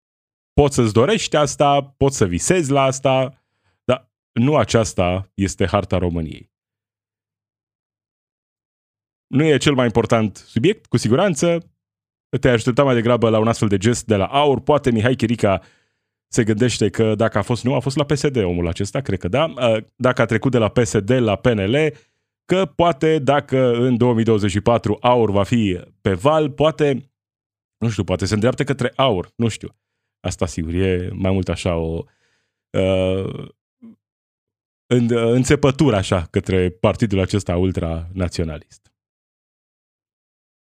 poți 0.53 0.75
să-ți 0.75 0.93
dorești 0.93 1.37
asta, 1.37 1.83
poți 1.83 2.17
să 2.17 2.27
visezi 2.27 2.71
la 2.71 2.83
asta, 2.83 3.45
dar 3.85 4.11
nu 4.33 4.57
aceasta 4.57 5.31
este 5.35 5.67
harta 5.67 5.99
României. 5.99 6.51
Nu 9.27 9.45
e 9.45 9.57
cel 9.57 9.75
mai 9.75 9.85
important 9.85 10.37
subiect, 10.37 10.87
cu 10.87 10.97
siguranță. 10.97 11.59
Te 12.41 12.49
aștepta 12.49 12.85
mai 12.85 12.95
degrabă 12.95 13.29
la 13.29 13.39
un 13.39 13.49
astfel 13.49 13.69
de 13.69 13.77
gest 13.77 14.07
de 14.07 14.17
la 14.17 14.27
AUR. 14.27 14.61
Poate 14.61 14.91
Mihai 14.91 15.15
Chirica 15.15 15.63
se 16.27 16.45
gândește 16.45 16.91
că 16.91 17.15
dacă 17.15 17.39
a 17.39 17.43
fost 17.43 17.65
nu, 17.65 17.75
a 17.75 17.81
fost 17.81 17.97
la 17.97 18.05
PSD 18.05 18.37
omul 18.37 18.69
acesta, 18.69 19.01
cred 19.01 19.19
că 19.19 19.29
da. 19.29 19.53
Dacă 19.97 20.23
a 20.23 20.25
trecut 20.25 20.51
de 20.51 20.59
la 20.59 20.69
PSD 20.69 21.11
la 21.11 21.37
PNL, 21.37 21.95
că 22.45 22.67
poate 22.67 23.19
dacă 23.19 23.73
în 23.73 23.97
2024 23.97 24.97
AUR 25.01 25.31
va 25.31 25.43
fi 25.43 25.81
pe 26.01 26.15
val, 26.15 26.51
poate, 26.51 27.13
nu 27.79 27.89
știu, 27.89 28.05
poate 28.05 28.27
se 28.27 28.35
îndreaptă 28.35 28.65
către 28.65 28.93
AUR, 28.97 29.33
nu 29.37 29.49
știu. 29.49 29.77
Asta 30.21 30.47
sigur, 30.47 30.75
e 30.75 31.11
mai 31.13 31.33
mult 31.33 31.49
așa 31.49 31.77
o 31.77 32.05
uh, 32.79 33.49
în, 34.87 35.09
înțepătură 35.11 35.97
așa 35.97 36.27
către 36.31 36.71
partidul 36.71 37.21
acesta 37.21 37.57
ultranaționalist. 37.57 38.93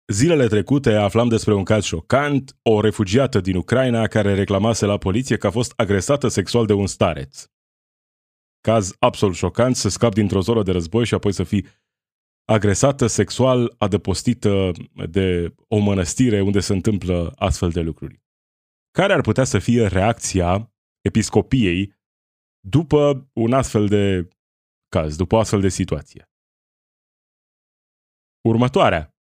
Zilele 0.08 0.48
trecute 0.48 0.94
aflam 0.94 1.28
despre 1.28 1.54
un 1.54 1.64
caz 1.64 1.84
șocant, 1.84 2.58
o 2.62 2.82
refugiată 2.82 3.40
din 3.40 3.56
Ucraina 3.56 4.08
care 4.08 4.34
reclamase 4.34 4.86
la 4.86 4.98
poliție 4.98 5.38
că 5.38 5.48
a 5.48 5.52
fost 5.52 5.74
agresată 5.76 6.28
sexual 6.28 6.66
de 6.66 6.74
un 6.74 6.88
stareț. 6.88 7.46
Caz 8.62 8.96
absolut 9.00 9.36
șocant 9.36 9.76
să 9.76 9.90
scapi 9.90 10.16
dintr-o 10.16 10.42
zonă 10.42 10.64
de 10.64 10.72
război 10.72 11.06
și 11.06 11.14
apoi 11.14 11.32
să 11.32 11.44
fii 11.44 11.66
agresată 12.46 13.08
sexual, 13.08 13.76
adăpostită 13.78 14.72
de 15.10 15.56
o 15.68 15.78
mănăstire 15.78 16.42
unde 16.42 16.60
se 16.60 16.74
întâmplă 16.74 17.34
astfel 17.36 17.70
de 17.70 17.82
lucruri. 17.82 18.22
Care 18.92 19.14
ar 19.14 19.22
putea 19.22 19.44
să 19.44 19.60
fie 19.60 19.88
reacția 19.88 20.74
episcopiei 21.02 22.00
după 22.60 23.30
un 23.34 23.54
astfel 23.54 23.88
de 23.88 24.28
caz, 24.90 25.16
după 25.16 25.36
o 25.36 25.40
astfel 25.40 25.62
de 25.62 25.70
situație? 25.70 26.30
Următoarea. 28.42 29.16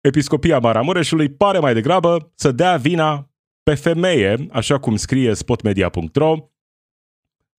Episcopia 0.00 0.58
Maramureșului 0.58 1.28
pare 1.28 1.58
mai 1.58 1.74
degrabă 1.74 2.32
să 2.34 2.52
dea 2.52 2.76
vina 2.76 3.30
pe 3.62 3.74
femeie, 3.74 4.46
așa 4.50 4.78
cum 4.78 4.96
scrie 4.96 5.34
spotmedia.ro, 5.34 6.50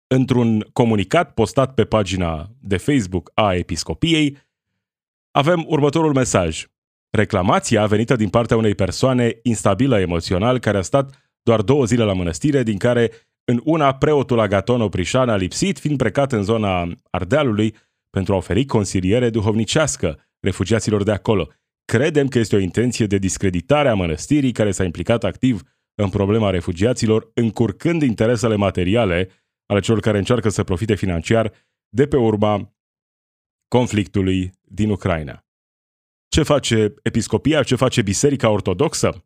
într-un 0.08 0.68
comunicat 0.74 1.34
postat 1.34 1.74
pe 1.74 1.86
pagina 1.86 2.50
de 2.60 2.78
Facebook 2.78 3.32
a 3.34 3.54
Episcopiei, 3.54 4.38
avem 5.32 5.66
următorul 5.68 6.14
mesaj. 6.14 6.66
Reclamația 7.10 7.86
venită 7.86 8.16
din 8.16 8.30
partea 8.30 8.58
unei 8.58 8.76
persoane 8.76 9.40
instabilă 9.44 10.00
emoțional 10.00 10.60
care 10.60 10.78
a 10.78 10.82
stat 10.82 11.30
doar 11.44 11.62
două 11.62 11.86
zile 11.86 12.04
la 12.04 12.14
mănăstire, 12.14 12.64
din 12.64 12.78
care 12.78 13.12
în 13.44 13.62
una 13.64 13.96
preotul 13.96 14.40
Agaton 14.40 14.82
Oprișan 14.82 15.30
a 15.30 15.36
lipsit, 15.36 15.80
fiind 15.80 15.98
precat 15.98 16.32
în 16.32 16.44
zona 16.44 16.88
Ardealului 17.10 17.76
pentru 18.10 18.34
a 18.34 18.38
oferi 18.38 18.66
consiliere 18.66 19.30
duhovnicească 19.30 20.28
refugiaților 20.40 21.04
de 21.04 21.12
acolo. 21.12 21.48
Credem 21.86 22.28
că 22.28 22.40
este 22.40 22.56
o 22.56 22.60
intenție 22.60 23.06
de 23.06 23.18
discreditare 23.18 23.90
a 23.90 23.94
mănăstirii 23.94 24.52
care 24.52 24.72
s-a 24.72 24.84
implicat 24.84 25.24
activ 25.24 25.62
în 25.96 26.10
problema 26.10 26.50
refugiaților, 26.50 27.32
încurcând 27.34 28.02
interesele 28.02 28.56
materiale 28.56 29.30
ale 29.68 29.80
celor 29.80 30.00
care 30.00 30.18
încearcă 30.18 30.50
să 30.50 30.64
profite 30.64 30.96
financiar 30.96 31.54
de 31.90 32.08
pe 32.08 32.18
urma 32.18 32.76
conflictului 33.68 34.52
din 34.62 34.90
Ucraina. 34.90 35.46
Ce 36.28 36.44
face 36.44 36.94
episcopia, 37.04 37.64
ce 37.64 37.76
face 37.76 38.02
Biserica 38.02 38.50
Ortodoxă? 38.50 39.26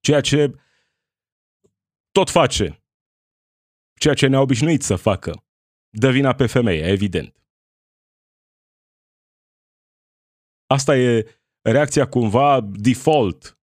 Ceea 0.00 0.20
ce 0.20 0.54
tot 2.10 2.30
face, 2.30 2.84
ceea 4.00 4.14
ce 4.14 4.26
ne-a 4.26 4.40
obișnuit 4.40 4.82
să 4.82 4.96
facă, 4.96 5.44
dă 5.88 6.10
vina 6.10 6.34
pe 6.34 6.46
femeie, 6.46 6.86
evident. 6.86 7.36
Asta 10.66 10.96
e 10.96 11.40
reacția 11.60 12.08
cumva 12.08 12.60
default, 12.60 13.58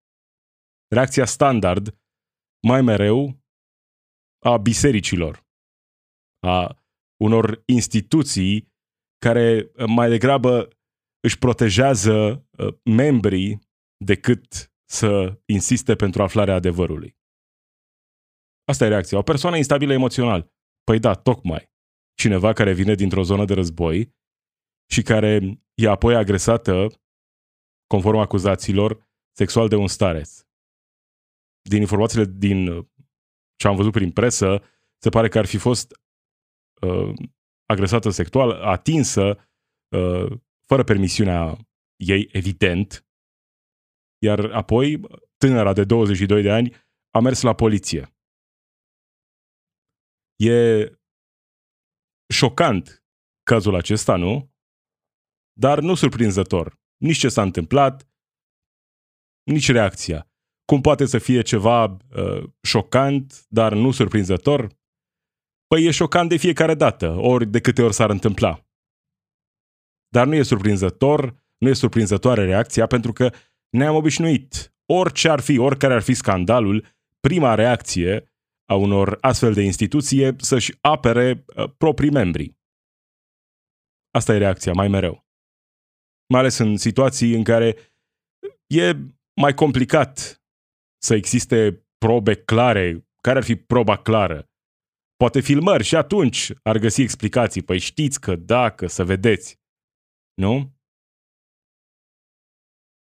reacția 0.88 1.26
standard, 1.26 2.00
mai 2.68 2.82
mereu, 2.82 3.39
a 4.40 4.58
bisericilor, 4.58 5.48
a 6.40 6.84
unor 7.24 7.64
instituții 7.66 8.74
care 9.26 9.72
mai 9.88 10.10
degrabă 10.10 10.68
își 11.20 11.38
protejează 11.38 12.48
uh, 12.58 12.74
membrii 12.84 13.60
decât 14.06 14.72
să 14.90 15.42
insiste 15.46 15.96
pentru 15.96 16.24
aflarea 16.24 16.54
adevărului. 16.54 17.18
Asta 18.68 18.86
e 18.86 18.88
reacția. 18.88 19.18
O 19.18 19.22
persoană 19.22 19.58
instabilă 19.58 19.94
emoțional. 19.94 20.54
Păi 20.84 21.00
da, 21.00 21.14
tocmai. 21.14 21.72
Cineva 22.14 22.54
care 22.54 22.74
vine 22.74 22.96
dintr-o 22.96 23.24
zonă 23.24 23.46
de 23.46 23.54
război 23.54 24.16
și 24.92 25.02
care 25.02 25.60
e 25.74 25.88
apoi 25.88 26.16
agresată, 26.16 26.88
conform 27.88 28.18
acuzațiilor, 28.18 29.08
sexual 29.38 29.68
de 29.68 29.76
un 29.76 29.88
stareț. 29.88 30.42
Din 31.70 31.80
informațiile 31.82 32.26
din 32.26 32.90
ce 33.60 33.68
am 33.68 33.76
văzut 33.76 33.92
prin 33.92 34.12
presă, 34.12 34.64
se 34.98 35.10
pare 35.10 35.28
că 35.28 35.38
ar 35.38 35.46
fi 35.46 35.58
fost 35.58 35.92
uh, 36.82 37.14
agresată 37.66 38.10
sexual, 38.10 38.52
atinsă, 38.52 39.50
uh, 39.96 40.40
fără 40.66 40.84
permisiunea 40.84 41.58
ei, 41.96 42.30
evident, 42.32 43.08
iar 44.18 44.40
apoi 44.52 45.00
tânăra 45.38 45.74
de 45.74 45.84
22 45.84 46.42
de 46.42 46.52
ani 46.52 46.76
a 47.10 47.20
mers 47.20 47.42
la 47.42 47.54
poliție. 47.56 48.16
E 50.36 50.86
șocant 52.34 53.04
cazul 53.44 53.76
acesta, 53.76 54.16
nu? 54.16 54.50
dar 55.60 55.80
nu 55.80 55.96
surprinzător. 55.96 56.80
Nici 56.98 57.18
ce 57.18 57.30
s-a 57.30 57.42
întâmplat, 57.42 58.10
nici 59.44 59.72
reacția. 59.72 60.29
Cum 60.70 60.82
poate 60.82 61.06
să 61.06 61.18
fie 61.18 61.42
ceva 61.42 61.84
uh, 61.86 62.44
șocant, 62.62 63.46
dar 63.48 63.74
nu 63.74 63.92
surprinzător? 63.92 64.78
Păi 65.68 65.86
e 65.86 65.92
șocant 65.92 66.30
de 66.30 66.38
fiecare 66.38 66.74
dată, 66.74 67.10
ori 67.10 67.46
de 67.46 67.60
câte 67.60 67.82
ori 67.82 67.94
s-ar 67.94 68.10
întâmpla. 68.10 68.66
Dar 70.08 70.28
nu 70.28 70.36
e 70.36 70.42
surprinzător, 70.42 71.36
nu 71.58 71.70
e 71.70 71.74
surprinzătoare 71.74 72.46
reacția, 72.46 72.88
pentru 72.88 73.14
că 73.14 73.32
ne-am 73.70 73.96
obișnuit. 73.96 74.76
Orice 74.86 75.30
ar 75.30 75.40
fi, 75.40 75.58
oricare 75.58 75.94
ar 75.94 76.02
fi 76.02 76.14
scandalul, 76.14 76.86
prima 77.20 77.56
reacție 77.56 78.32
a 78.66 78.76
unor 78.76 79.18
astfel 79.22 79.54
de 79.54 79.62
instituție 79.62 80.36
să-și 80.38 80.78
apere 80.82 81.46
uh, 81.56 81.70
proprii 81.78 82.12
membri. 82.12 82.58
Asta 84.12 84.34
e 84.34 84.38
reacția, 84.38 84.74
mai 84.74 84.88
mereu. 84.88 85.28
Mai 86.28 86.40
ales 86.40 86.58
în 86.58 86.78
situații 86.78 87.36
în 87.36 87.44
care 87.44 87.76
e 88.68 88.96
mai 89.34 89.54
complicat 89.54 90.39
să 91.02 91.14
existe 91.16 91.88
probe 91.98 92.36
clare. 92.36 93.08
Care 93.22 93.38
ar 93.38 93.44
fi 93.44 93.56
proba 93.56 93.98
clară? 93.98 94.50
Poate 95.16 95.42
filmări 95.42 95.84
și 95.84 95.96
atunci 95.96 96.54
ar 96.64 96.78
găsi 96.78 97.02
explicații. 97.02 97.62
Păi 97.62 97.80
știți 97.80 98.20
că 98.20 98.36
dacă, 98.36 98.88
să 98.88 99.04
vedeți. 99.04 99.60
Nu? 100.34 100.78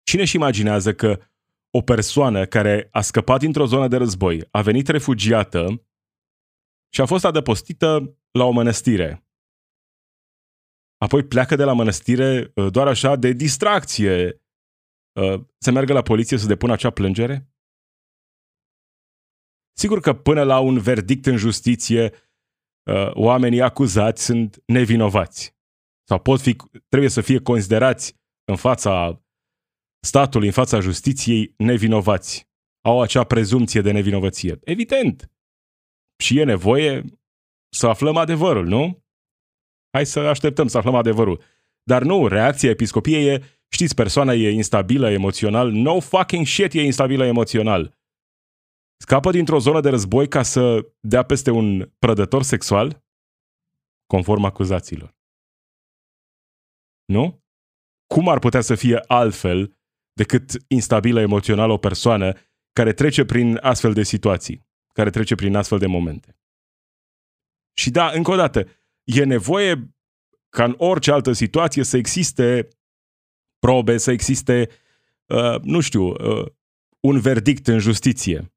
Cine 0.04 0.22
își 0.22 0.36
imaginează 0.36 0.94
că 0.94 1.20
o 1.78 1.82
persoană 1.82 2.46
care 2.46 2.88
a 2.92 3.02
scăpat 3.02 3.40
dintr-o 3.40 3.66
zonă 3.66 3.88
de 3.88 3.98
război, 3.98 4.48
a 4.52 4.62
venit 4.62 4.88
refugiată 4.88 5.88
și 6.94 7.02
a 7.02 7.06
fost 7.06 7.26
adăpostită 7.26 8.18
la 8.32 8.44
o 8.44 8.52
mănăstire. 8.52 9.28
Apoi 10.98 11.24
pleacă 11.24 11.56
de 11.56 11.64
la 11.64 11.74
mănăstire 11.74 12.52
uh, 12.56 12.72
doar 12.72 12.88
așa 12.88 13.16
de 13.16 13.32
distracție. 13.32 14.42
Uh, 15.20 15.46
să 15.58 15.72
meargă 15.72 15.94
la 15.94 16.02
poliție 16.02 16.38
să 16.38 16.48
depună 16.48 16.74
acea 16.74 16.90
plângere? 16.90 17.55
Sigur 19.78 20.00
că 20.00 20.14
până 20.14 20.44
la 20.44 20.60
un 20.60 20.80
verdict 20.80 21.26
în 21.26 21.38
justiție, 21.38 22.14
uh, 22.90 23.12
oamenii 23.14 23.62
acuzați 23.62 24.24
sunt 24.24 24.64
nevinovați. 24.66 25.56
Sau 26.08 26.20
pot 26.20 26.42
fi, 26.42 26.56
trebuie 26.88 27.10
să 27.10 27.22
fie 27.22 27.40
considerați 27.40 28.16
în 28.44 28.56
fața 28.56 29.22
statului, 30.06 30.48
în 30.48 30.54
fața 30.54 30.80
justiției, 30.80 31.54
nevinovați. 31.58 32.50
Au 32.82 33.02
acea 33.02 33.24
prezumție 33.24 33.82
de 33.82 33.92
nevinovăție. 33.92 34.60
Evident. 34.64 35.32
Și 36.24 36.40
e 36.40 36.44
nevoie 36.44 37.04
să 37.70 37.88
aflăm 37.88 38.18
adevărul, 38.18 38.66
nu? 38.66 39.04
Hai 39.92 40.06
să 40.06 40.20
așteptăm 40.20 40.68
să 40.68 40.78
aflăm 40.78 40.96
adevărul. 40.96 41.42
Dar 41.84 42.04
nu, 42.04 42.28
reacția 42.28 42.70
episcopiei 42.70 43.28
e, 43.28 43.44
știți, 43.70 43.96
persoana 43.96 44.34
e 44.34 44.50
instabilă 44.50 45.12
emoțional. 45.12 45.72
No 45.72 46.00
fucking 46.00 46.46
shit 46.46 46.74
e 46.74 46.82
instabilă 46.82 47.26
emoțional. 47.26 47.95
Scapă 48.98 49.32
dintr-o 49.32 49.60
zonă 49.60 49.80
de 49.80 49.90
război 49.90 50.28
ca 50.28 50.44
să 50.44 50.92
dea 51.00 51.24
peste 51.24 51.52
un 51.52 51.92
prădător 52.00 52.44
sexual? 52.44 53.04
Conform 54.06 54.44
acuzațiilor. 54.44 55.16
Nu? 57.06 57.44
Cum 58.14 58.30
ar 58.30 58.40
putea 58.40 58.62
să 58.62 58.76
fie 58.76 59.00
altfel 59.08 59.78
decât 60.14 60.52
instabilă 60.68 61.20
emoțional 61.20 61.70
o 61.70 61.78
persoană 61.78 62.34
care 62.74 62.94
trece 62.94 63.26
prin 63.26 63.58
astfel 63.62 63.94
de 63.94 64.04
situații, 64.04 64.68
care 64.94 65.10
trece 65.10 65.36
prin 65.36 65.56
astfel 65.56 65.78
de 65.78 65.86
momente. 65.86 66.40
Și 67.78 67.90
da, 67.90 68.10
încă 68.10 68.32
o 68.32 68.36
dată, 68.36 68.68
e 69.04 69.24
nevoie 69.24 69.96
ca 70.50 70.64
în 70.64 70.76
orice 70.78 71.12
altă 71.12 71.32
situație 71.32 71.84
să 71.84 71.98
existe 71.98 72.68
probe, 73.60 73.98
să 73.98 74.12
existe, 74.12 74.70
uh, 75.26 75.60
nu 75.62 75.80
știu, 75.80 76.04
uh, 76.04 76.46
un 77.00 77.20
verdict 77.20 77.68
în 77.68 77.80
justiție 77.80 78.55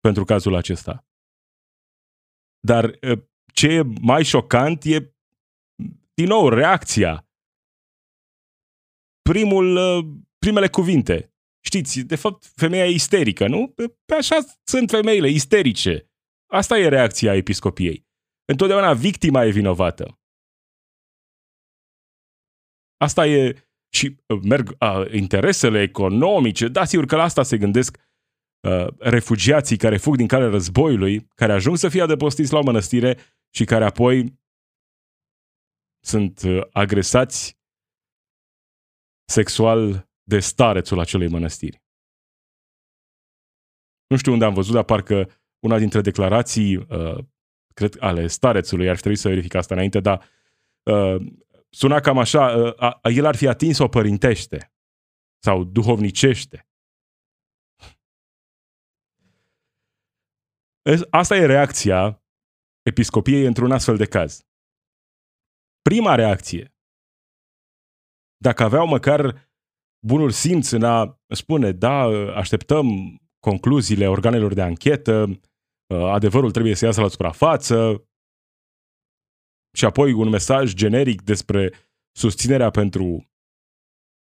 pentru 0.00 0.24
cazul 0.24 0.54
acesta. 0.54 1.06
Dar 2.60 2.84
uh, 2.84 3.22
ce 3.52 3.68
e 3.68 3.82
mai 4.00 4.24
șocant 4.24 4.84
e, 4.84 5.14
din 6.14 6.26
nou, 6.26 6.48
reacția. 6.48 7.28
Primul 9.22 9.76
uh, 9.76 10.20
primele 10.38 10.68
cuvinte. 10.68 11.34
Știți, 11.64 12.00
de 12.00 12.16
fapt, 12.16 12.44
femeia 12.44 12.86
e 12.86 12.90
isterică, 12.90 13.48
nu? 13.48 13.74
Pe 14.04 14.14
așa 14.14 14.36
sunt 14.62 14.90
femeile, 14.90 15.28
isterice. 15.28 16.10
Asta 16.46 16.78
e 16.78 16.88
reacția 16.88 17.34
episcopiei. 17.34 18.08
Întotdeauna 18.44 18.94
victima 18.94 19.44
e 19.44 19.50
vinovată. 19.50 20.20
Asta 22.96 23.26
e 23.26 23.68
și 23.92 24.16
uh, 24.26 24.40
merg 24.42 24.74
a, 24.78 25.06
interesele 25.12 25.82
economice, 25.82 26.68
da, 26.68 26.84
sigur 26.84 27.06
că 27.06 27.16
la 27.16 27.22
asta 27.22 27.42
se 27.42 27.58
gândesc 27.58 27.96
a, 27.96 28.09
uh, 28.60 28.86
refugiații 28.98 29.76
care 29.76 29.96
fug 29.96 30.16
din 30.16 30.26
calea 30.26 30.48
războiului, 30.48 31.26
care 31.34 31.52
ajung 31.52 31.76
să 31.76 31.88
fie 31.88 32.02
adăpostiți 32.02 32.52
la 32.52 32.58
o 32.58 32.62
mănăstire 32.62 33.18
și 33.54 33.64
care 33.64 33.84
apoi 33.84 34.38
sunt 36.04 36.42
uh, 36.42 36.60
agresați 36.72 37.58
sexual 39.24 40.08
de 40.22 40.38
starețul 40.38 40.98
acelei 40.98 41.28
mănăstiri. 41.28 41.82
Nu 44.06 44.16
știu 44.16 44.32
unde 44.32 44.44
am 44.44 44.54
văzut, 44.54 44.74
dar 44.74 44.84
parcă 44.84 45.30
una 45.58 45.78
dintre 45.78 46.00
declarații, 46.00 46.76
uh, 46.76 47.18
cred, 47.74 47.96
ale 47.98 48.26
starețului, 48.26 48.88
ar 48.88 48.98
trebui 48.98 49.16
să 49.16 49.28
verific 49.28 49.54
asta 49.54 49.74
înainte, 49.74 50.00
dar 50.00 50.24
uh, 50.82 51.16
suna 51.70 52.00
cam 52.00 52.18
așa, 52.18 52.46
uh, 52.56 53.14
el 53.14 53.24
ar 53.24 53.36
fi 53.36 53.46
atins-o 53.46 53.88
părintește 53.88 54.72
sau 55.38 55.64
duhovnicește. 55.64 56.69
Asta 61.10 61.36
e 61.36 61.46
reacția 61.46 62.24
episcopiei 62.82 63.44
într-un 63.46 63.72
astfel 63.72 63.96
de 63.96 64.06
caz. 64.06 64.40
Prima 65.82 66.14
reacție, 66.14 66.74
dacă 68.36 68.62
aveau 68.62 68.86
măcar 68.86 69.50
bunul 70.06 70.30
simț 70.30 70.70
în 70.70 70.84
a 70.84 71.20
spune, 71.34 71.72
da, 71.72 72.02
așteptăm 72.34 72.86
concluziile 73.38 74.08
organelor 74.08 74.54
de 74.54 74.62
anchetă, 74.62 75.40
adevărul 75.94 76.50
trebuie 76.50 76.74
să 76.74 76.84
iasă 76.84 77.00
la 77.00 77.08
suprafață 77.08 78.08
și 79.76 79.84
apoi 79.84 80.12
un 80.12 80.28
mesaj 80.28 80.74
generic 80.74 81.22
despre 81.22 81.72
susținerea 82.16 82.70
pentru 82.70 83.30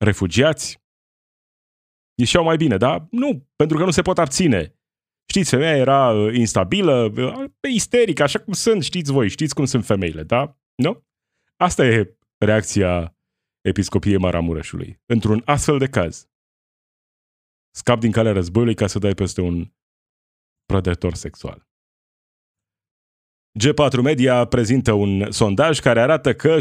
refugiați, 0.05 0.83
ieșeau 2.19 2.43
mai 2.43 2.57
bine, 2.57 2.77
da? 2.77 3.07
Nu, 3.11 3.49
pentru 3.55 3.77
că 3.77 3.83
nu 3.83 3.91
se 3.91 4.01
pot 4.01 4.17
abține. 4.17 4.74
Știți, 5.35 5.49
femeia 5.49 5.75
era 5.75 6.13
instabilă, 6.33 7.13
isterică, 7.73 8.23
așa 8.23 8.39
cum 8.39 8.53
sunt, 8.53 8.83
știți 8.83 9.11
voi, 9.11 9.29
știți 9.29 9.55
cum 9.55 9.65
sunt 9.65 9.85
femeile, 9.85 10.23
da? 10.23 10.57
Nu? 10.75 11.03
Asta 11.55 11.85
e 11.85 12.17
reacția 12.37 13.17
episcopiei 13.61 14.17
Maramureșului. 14.17 15.01
Într-un 15.05 15.41
astfel 15.45 15.77
de 15.77 15.87
caz, 15.87 16.29
scap 17.71 17.99
din 17.99 18.11
calea 18.11 18.31
războiului 18.31 18.75
ca 18.75 18.87
să 18.87 18.99
dai 18.99 19.13
peste 19.13 19.41
un 19.41 19.71
prădător 20.65 21.13
sexual. 21.13 21.67
G4 23.59 24.01
Media 24.03 24.45
prezintă 24.45 24.91
un 24.91 25.31
sondaj 25.31 25.79
care 25.79 26.01
arată 26.01 26.33
că 26.33 26.57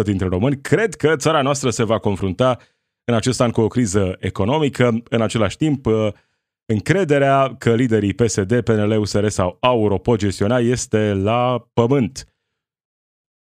77% 0.00 0.02
dintre 0.04 0.26
români 0.28 0.60
cred 0.60 0.94
că 0.94 1.16
țara 1.16 1.42
noastră 1.42 1.70
se 1.70 1.82
va 1.82 1.98
confrunta 1.98 2.58
în 3.04 3.14
acest 3.14 3.40
an 3.40 3.50
cu 3.50 3.60
o 3.60 3.68
criză 3.68 4.16
economică. 4.18 5.02
În 5.08 5.22
același 5.22 5.56
timp, 5.56 5.86
încrederea 6.66 7.54
că 7.58 7.74
liderii 7.74 8.14
PSD, 8.14 8.60
PNL, 8.60 8.98
USR 8.98 9.26
sau 9.26 9.56
AUR 9.60 9.90
o 9.90 9.98
pot 9.98 10.18
gestiona 10.18 10.58
este 10.58 11.12
la 11.12 11.68
pământ. 11.72 12.28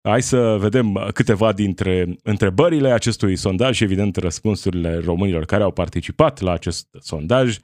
Hai 0.08 0.22
să 0.22 0.56
vedem 0.60 1.10
câteva 1.14 1.52
dintre 1.52 2.16
întrebările 2.22 2.90
acestui 2.90 3.36
sondaj 3.36 3.76
și, 3.76 3.84
evident, 3.84 4.16
răspunsurile 4.16 4.98
românilor 4.98 5.44
care 5.44 5.62
au 5.62 5.72
participat 5.72 6.40
la 6.40 6.52
acest 6.52 6.88
sondaj. 6.98 7.58
77% 7.58 7.62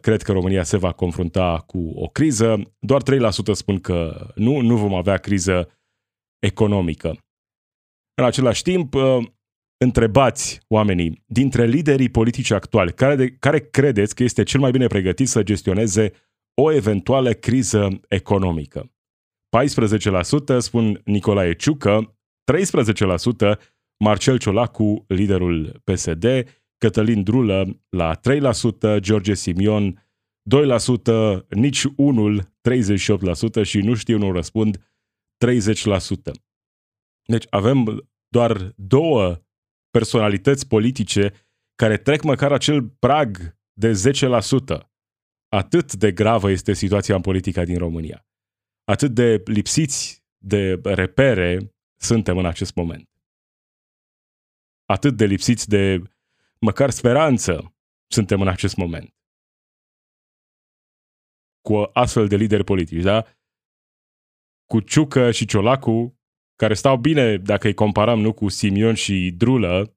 cred 0.00 0.22
că 0.22 0.32
România 0.32 0.62
se 0.62 0.76
va 0.76 0.92
confrunta 0.92 1.62
cu 1.66 1.92
o 1.94 2.08
criză, 2.08 2.74
doar 2.78 3.02
3% 3.02 3.06
spun 3.52 3.80
că 3.80 4.26
nu, 4.34 4.60
nu 4.60 4.76
vom 4.76 4.94
avea 4.94 5.16
criză 5.16 5.78
economică. 6.38 7.08
În 8.14 8.24
același 8.24 8.62
timp, 8.62 8.94
ă, 8.94 9.20
întrebați 9.78 10.60
oamenii 10.68 11.22
dintre 11.26 11.66
liderii 11.66 12.08
politici 12.08 12.50
actuali 12.50 12.92
care, 12.92 13.14
de, 13.14 13.30
care 13.30 13.60
credeți 13.60 14.14
că 14.14 14.22
este 14.22 14.42
cel 14.42 14.60
mai 14.60 14.70
bine 14.70 14.86
pregătit 14.86 15.28
să 15.28 15.42
gestioneze 15.42 16.12
o 16.54 16.72
eventuală 16.72 17.32
criză 17.32 18.00
economică. 18.08 18.90
14% 20.56 20.58
spun 20.58 21.00
Nicolae 21.04 21.54
Ciucă, 21.54 22.16
13% 22.52 23.58
Marcel 24.04 24.38
Ciolacu, 24.38 25.04
liderul 25.08 25.80
PSD, 25.84 26.26
Cătălin 26.78 27.22
Drulă 27.22 27.82
la 27.88 28.20
3%, 28.96 29.00
George 29.00 29.34
Simion 29.34 30.06
2%, 30.50 31.46
nici 31.48 31.84
unul 31.96 32.52
38% 33.60 33.62
și 33.62 33.78
nu 33.78 33.94
știu, 33.94 34.18
nu 34.18 34.32
răspund 34.32 34.90
30%. 35.46 36.30
Deci 37.22 37.46
avem 37.50 38.08
doar 38.28 38.72
două 38.76 39.45
personalități 39.98 40.68
politice 40.68 41.32
care 41.74 41.96
trec 41.96 42.22
măcar 42.22 42.52
acel 42.52 42.88
prag 42.88 43.58
de 43.72 43.92
10%. 44.76 44.80
Atât 45.48 45.94
de 45.94 46.12
gravă 46.12 46.50
este 46.50 46.72
situația 46.72 47.14
în 47.14 47.20
politica 47.20 47.64
din 47.64 47.78
România. 47.78 48.26
Atât 48.84 49.14
de 49.14 49.42
lipsiți 49.44 50.24
de 50.36 50.80
repere 50.84 51.74
suntem 52.00 52.38
în 52.38 52.46
acest 52.46 52.74
moment. 52.74 53.10
Atât 54.84 55.16
de 55.16 55.24
lipsiți 55.24 55.68
de 55.68 56.02
măcar 56.58 56.90
speranță 56.90 57.74
suntem 58.06 58.40
în 58.40 58.48
acest 58.48 58.76
moment. 58.76 59.14
Cu 61.60 61.90
astfel 61.92 62.28
de 62.28 62.36
lideri 62.36 62.64
politici, 62.64 63.02
da? 63.02 63.26
Cu 64.64 64.80
Ciucă 64.80 65.30
și 65.30 65.46
Ciolacu, 65.46 66.20
care 66.56 66.74
stau 66.74 66.96
bine 66.96 67.36
dacă 67.36 67.66
îi 67.66 67.74
comparăm 67.74 68.20
nu 68.20 68.32
cu 68.32 68.48
Simion 68.48 68.94
și 68.94 69.34
Drulă, 69.36 69.96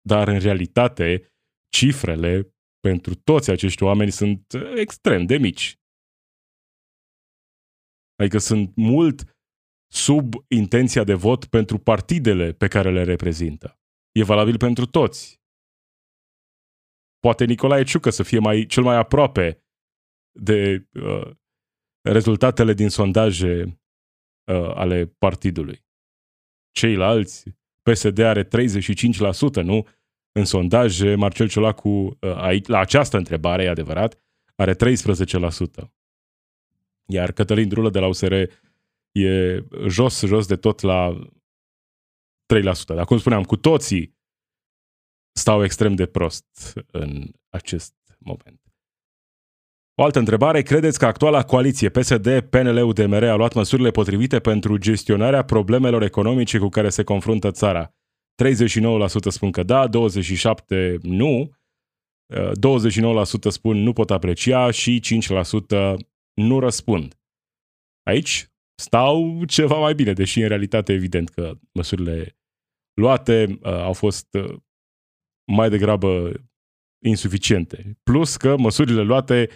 dar 0.00 0.28
în 0.28 0.38
realitate 0.38 1.32
cifrele 1.72 2.54
pentru 2.80 3.14
toți 3.14 3.50
acești 3.50 3.82
oameni 3.82 4.10
sunt 4.10 4.52
extrem 4.76 5.26
de 5.26 5.36
mici. 5.36 5.80
Adică 8.16 8.38
sunt 8.38 8.76
mult 8.76 9.38
sub 9.92 10.34
intenția 10.48 11.04
de 11.04 11.14
vot 11.14 11.44
pentru 11.44 11.78
partidele 11.78 12.52
pe 12.52 12.68
care 12.68 12.90
le 12.90 13.04
reprezintă. 13.04 13.78
E 14.12 14.24
valabil 14.24 14.56
pentru 14.56 14.86
toți. 14.86 15.40
Poate 17.18 17.44
Nicolae 17.44 17.82
Ciucă 17.82 18.10
să 18.10 18.22
fie 18.22 18.38
mai, 18.38 18.66
cel 18.66 18.82
mai 18.82 18.96
aproape 18.96 19.64
de 20.40 20.88
uh, 20.92 21.30
rezultatele 22.00 22.72
din 22.72 22.88
sondaje 22.88 23.79
uh, 24.44 24.70
ale 24.74 25.06
partidului. 25.18 25.84
Ceilalți, 26.70 27.44
PSD 27.82 28.18
are 28.18 28.44
35%, 28.44 28.48
nu? 29.62 29.86
În 30.32 30.44
sondaje, 30.44 31.14
Marcel 31.14 31.48
Ciolacu, 31.48 31.88
uh, 31.88 32.16
aici, 32.20 32.66
la 32.66 32.78
această 32.78 33.16
întrebare, 33.16 33.62
e 33.62 33.68
adevărat, 33.68 34.18
are 34.54 34.74
13%. 34.74 35.90
Iar 37.06 37.32
Cătălin 37.32 37.68
Drulă 37.68 37.90
de 37.90 37.98
la 37.98 38.06
USR 38.06 38.32
e 39.12 39.64
jos, 39.86 40.20
jos 40.20 40.46
de 40.46 40.56
tot 40.56 40.80
la 40.80 41.30
3%. 42.46 42.94
Dar 42.94 43.04
cum 43.04 43.18
spuneam, 43.18 43.42
cu 43.42 43.56
toții 43.56 44.18
stau 45.32 45.64
extrem 45.64 45.94
de 45.94 46.06
prost 46.06 46.72
în 46.86 47.32
acest 47.48 47.94
moment. 48.18 48.69
O 50.00 50.02
altă 50.02 50.18
întrebare, 50.18 50.62
credeți 50.62 50.98
că 50.98 51.06
actuala 51.06 51.42
coaliție 51.42 51.88
PSD, 51.88 52.40
PNL, 52.40 52.76
UDMR 52.82 53.24
a 53.24 53.34
luat 53.34 53.54
măsurile 53.54 53.90
potrivite 53.90 54.38
pentru 54.38 54.76
gestionarea 54.76 55.44
problemelor 55.44 56.02
economice 56.02 56.58
cu 56.58 56.68
care 56.68 56.88
se 56.88 57.02
confruntă 57.02 57.50
țara? 57.50 57.86
39% 57.86 57.92
spun 59.28 59.50
că 59.50 59.62
da, 59.62 59.88
27% 59.88 59.90
nu, 61.02 61.50
29% 62.34 63.48
spun 63.48 63.76
nu 63.76 63.92
pot 63.92 64.10
aprecia 64.10 64.70
și 64.70 65.02
5% 65.72 65.96
nu 66.34 66.58
răspund. 66.58 67.18
Aici 68.02 68.50
stau 68.74 69.44
ceva 69.44 69.78
mai 69.78 69.94
bine, 69.94 70.12
deși 70.12 70.40
în 70.40 70.48
realitate 70.48 70.92
evident 70.92 71.28
că 71.28 71.52
măsurile 71.72 72.38
luate 72.94 73.58
uh, 73.62 73.72
au 73.72 73.92
fost 73.92 74.34
uh, 74.34 74.56
mai 75.52 75.70
degrabă 75.70 76.32
insuficiente. 77.04 77.98
Plus 78.02 78.36
că 78.36 78.56
măsurile 78.56 79.02
luate 79.02 79.48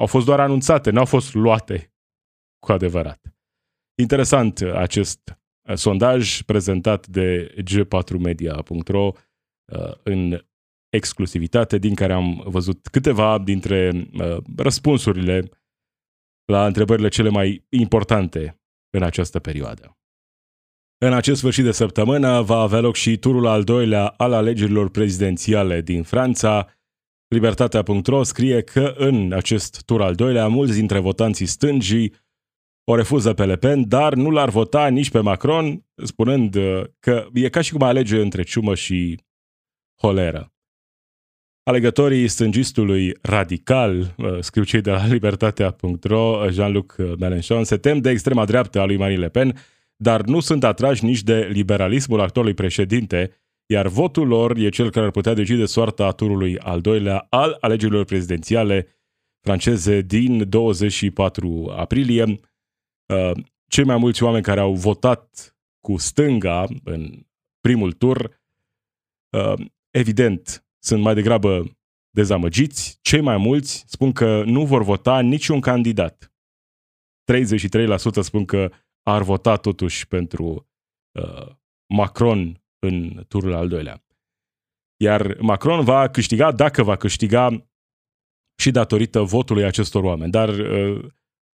au 0.00 0.06
fost 0.06 0.26
doar 0.26 0.40
anunțate, 0.40 0.90
n-au 0.90 1.04
fost 1.04 1.34
luate 1.34 1.94
cu 2.58 2.72
adevărat. 2.72 3.34
Interesant 3.98 4.60
acest 4.60 5.38
uh, 5.68 5.74
sondaj 5.74 6.42
prezentat 6.42 7.06
de 7.06 7.54
g4media.ro 7.62 9.06
uh, 9.06 9.92
în 10.02 10.44
exclusivitate, 10.88 11.78
din 11.78 11.94
care 11.94 12.12
am 12.12 12.42
văzut 12.46 12.86
câteva 12.86 13.38
dintre 13.38 14.08
uh, 14.12 14.36
răspunsurile 14.56 15.48
la 16.44 16.66
întrebările 16.66 17.08
cele 17.08 17.28
mai 17.28 17.66
importante 17.68 18.60
în 18.90 19.02
această 19.02 19.38
perioadă. 19.38 19.98
În 20.98 21.12
acest 21.12 21.38
sfârșit 21.38 21.64
de 21.64 21.72
săptămână 21.72 22.42
va 22.42 22.58
avea 22.58 22.80
loc 22.80 22.94
și 22.94 23.18
turul 23.18 23.46
al 23.46 23.64
doilea 23.64 24.06
al 24.06 24.32
alegerilor 24.32 24.90
prezidențiale 24.90 25.80
din 25.80 26.02
Franța. 26.02 26.79
Libertatea.ro 27.34 28.22
scrie 28.22 28.62
că 28.62 28.94
în 28.96 29.32
acest 29.32 29.82
tur 29.84 30.02
al 30.02 30.14
doilea 30.14 30.48
mulți 30.48 30.74
dintre 30.74 30.98
votanții 30.98 31.46
stângii 31.46 32.14
o 32.84 32.94
refuză 32.94 33.34
pe 33.34 33.44
Le 33.44 33.56
Pen, 33.56 33.88
dar 33.88 34.14
nu 34.14 34.30
l-ar 34.30 34.48
vota 34.48 34.88
nici 34.88 35.10
pe 35.10 35.20
Macron, 35.20 35.86
spunând 36.04 36.56
că 36.98 37.26
e 37.32 37.48
ca 37.48 37.60
și 37.60 37.72
cum 37.72 37.82
alege 37.82 38.20
între 38.20 38.42
ciumă 38.42 38.74
și 38.74 39.20
holeră. 40.00 40.52
Alegătorii 41.62 42.28
stângistului 42.28 43.18
radical, 43.22 44.14
uh, 44.16 44.38
scriu 44.40 44.64
cei 44.64 44.80
de 44.80 44.90
la 44.90 45.06
libertatea.ro, 45.14 46.50
Jean-Luc 46.50 46.96
Mélenchon, 47.18 47.64
se 47.64 47.76
tem 47.76 47.98
de 47.98 48.10
extrema 48.10 48.44
dreaptă 48.44 48.80
a 48.80 48.84
lui 48.84 48.96
Marine 48.96 49.20
Le 49.20 49.28
Pen, 49.28 49.56
dar 49.96 50.22
nu 50.22 50.40
sunt 50.40 50.64
atrași 50.64 51.04
nici 51.04 51.22
de 51.22 51.48
liberalismul 51.52 52.20
actualului 52.20 52.56
președinte, 52.56 53.30
iar 53.70 53.86
votul 53.86 54.26
lor 54.26 54.56
e 54.56 54.68
cel 54.68 54.90
care 54.90 55.04
ar 55.04 55.10
putea 55.10 55.34
decide 55.34 55.64
soarta 55.64 56.10
turului 56.10 56.58
al 56.58 56.80
doilea 56.80 57.26
al 57.28 57.56
alegerilor 57.60 58.04
prezidențiale 58.04 58.86
franceze 59.40 60.00
din 60.00 60.48
24 60.48 61.72
aprilie. 61.76 62.22
Uh, 62.22 63.30
cei 63.66 63.84
mai 63.84 63.96
mulți 63.96 64.22
oameni 64.22 64.42
care 64.42 64.60
au 64.60 64.74
votat 64.74 65.54
cu 65.80 65.96
stânga 65.96 66.66
în 66.84 67.26
primul 67.60 67.92
tur, 67.92 68.40
uh, 69.36 69.66
evident, 69.90 70.66
sunt 70.78 71.02
mai 71.02 71.14
degrabă 71.14 71.78
dezamăgiți. 72.10 72.98
Cei 73.02 73.20
mai 73.20 73.36
mulți 73.36 73.84
spun 73.86 74.12
că 74.12 74.42
nu 74.44 74.64
vor 74.64 74.82
vota 74.82 75.20
niciun 75.20 75.60
candidat. 75.60 76.32
33% 77.32 78.20
spun 78.20 78.44
că 78.44 78.70
ar 79.02 79.22
vota 79.22 79.56
totuși 79.56 80.06
pentru 80.06 80.68
uh, 81.12 81.46
Macron 81.86 82.59
în 82.86 83.24
turul 83.28 83.52
al 83.52 83.68
doilea. 83.68 84.04
Iar 84.96 85.36
Macron 85.40 85.84
va 85.84 86.08
câștiga, 86.08 86.52
dacă 86.52 86.82
va 86.82 86.96
câștiga, 86.96 87.70
și 88.60 88.70
datorită 88.70 89.20
votului 89.20 89.64
acestor 89.64 90.04
oameni. 90.04 90.30
Dar 90.30 90.48
uh, 90.48 91.04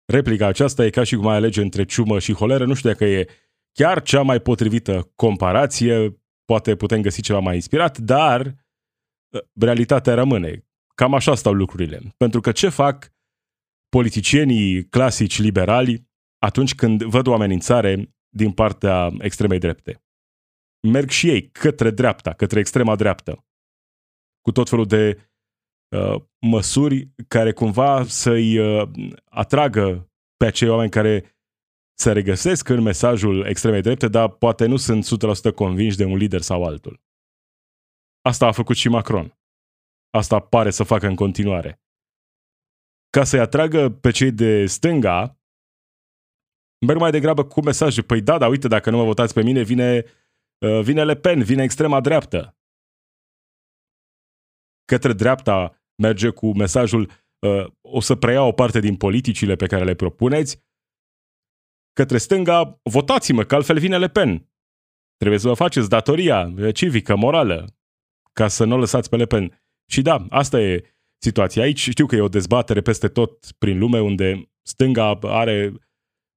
replica 0.05 0.47
aceasta 0.47 0.85
e 0.85 0.89
ca 0.89 1.03
și 1.03 1.15
cum 1.15 1.27
ai 1.27 1.35
alege 1.35 1.61
între 1.61 1.85
ciumă 1.85 2.19
și 2.19 2.33
holeră. 2.33 2.65
Nu 2.65 2.73
știu 2.73 2.89
dacă 2.89 3.05
e 3.05 3.27
chiar 3.71 4.01
cea 4.01 4.21
mai 4.21 4.39
potrivită 4.39 5.11
comparație, 5.15 6.21
poate 6.45 6.75
putem 6.75 7.01
găsi 7.01 7.21
ceva 7.21 7.39
mai 7.39 7.55
inspirat, 7.55 7.97
dar 7.97 8.55
realitatea 9.59 10.13
rămâne. 10.13 10.65
Cam 10.95 11.13
așa 11.13 11.35
stau 11.35 11.53
lucrurile. 11.53 12.01
Pentru 12.17 12.39
că 12.41 12.51
ce 12.51 12.69
fac 12.69 13.13
politicienii 13.89 14.85
clasici 14.85 15.39
liberali 15.39 16.09
atunci 16.37 16.75
când 16.75 17.03
văd 17.03 17.27
o 17.27 17.33
amenințare 17.33 18.15
din 18.29 18.51
partea 18.51 19.11
extremei 19.19 19.59
drepte? 19.59 20.03
Merg 20.87 21.09
și 21.09 21.29
ei 21.29 21.51
către 21.51 21.89
dreapta, 21.89 22.33
către 22.33 22.59
extrema 22.59 22.95
dreaptă, 22.95 23.45
cu 24.41 24.51
tot 24.51 24.69
felul 24.69 24.85
de 24.85 25.29
uh, 25.95 26.21
măsuri 26.39 27.09
care 27.27 27.53
cumva 27.53 28.03
să-i 28.03 28.57
uh, 28.57 28.89
atragă 29.25 30.11
pe 30.37 30.45
acei 30.45 30.69
oameni 30.69 30.89
care 30.89 31.35
se 31.99 32.11
regăsesc 32.11 32.69
în 32.69 32.81
mesajul 32.81 33.45
extremei 33.45 33.81
drepte, 33.81 34.07
dar 34.07 34.29
poate 34.29 34.65
nu 34.65 34.77
sunt 34.77 35.05
100% 35.51 35.53
convinși 35.55 35.97
de 35.97 36.05
un 36.05 36.15
lider 36.15 36.41
sau 36.41 36.63
altul. 36.63 37.01
Asta 38.21 38.47
a 38.47 38.51
făcut 38.51 38.75
și 38.75 38.89
Macron. 38.89 39.39
Asta 40.09 40.39
pare 40.39 40.69
să 40.69 40.83
facă 40.83 41.07
în 41.07 41.15
continuare. 41.15 41.81
Ca 43.09 43.23
să-i 43.23 43.39
atragă 43.39 43.89
pe 43.89 44.11
cei 44.11 44.31
de 44.31 44.65
stânga, 44.65 45.39
merg 46.85 46.99
mai 46.99 47.11
degrabă 47.11 47.45
cu 47.45 47.61
mesaje. 47.61 48.01
Păi 48.01 48.21
da, 48.21 48.37
dar 48.37 48.49
uite, 48.49 48.67
dacă 48.67 48.89
nu 48.89 48.97
mă 48.97 49.03
votați 49.03 49.33
pe 49.33 49.43
mine, 49.43 49.61
vine, 49.61 49.97
uh, 50.05 50.20
vine 50.83 51.03
Le 51.03 51.15
Pen, 51.15 51.43
vine 51.43 51.63
extrema 51.63 52.01
dreaptă. 52.01 52.57
Către 54.85 55.13
dreapta 55.13 55.83
merge 56.01 56.29
cu 56.29 56.55
mesajul 56.55 57.11
uh, 57.47 57.65
o 57.81 57.99
să 57.99 58.15
preia 58.15 58.43
o 58.43 58.51
parte 58.51 58.79
din 58.79 58.97
politicile 58.97 59.55
pe 59.55 59.67
care 59.67 59.83
le 59.83 59.95
propuneți. 59.95 60.63
Către 61.93 62.17
stânga, 62.17 62.79
votați-mă, 62.83 63.43
că 63.43 63.55
altfel 63.55 63.79
vine 63.79 63.97
Le 63.97 64.09
Pen. 64.09 64.49
Trebuie 65.17 65.39
să 65.39 65.47
vă 65.47 65.53
faceți 65.53 65.89
datoria 65.89 66.53
civică, 66.73 67.15
morală 67.15 67.75
ca 68.33 68.47
să 68.47 68.65
nu 68.65 68.73
o 68.73 68.77
lăsați 68.77 69.09
pe 69.09 69.15
Le 69.15 69.25
Pen. 69.25 69.63
Și 69.91 70.01
da, 70.01 70.25
asta 70.29 70.59
e 70.59 70.95
situația 71.23 71.63
aici. 71.63 71.79
Știu 71.89 72.05
că 72.05 72.15
e 72.15 72.21
o 72.21 72.27
dezbatere 72.27 72.81
peste 72.81 73.07
tot 73.07 73.51
prin 73.51 73.77
lume 73.77 74.01
unde 74.01 74.51
stânga 74.61 75.19
are 75.21 75.73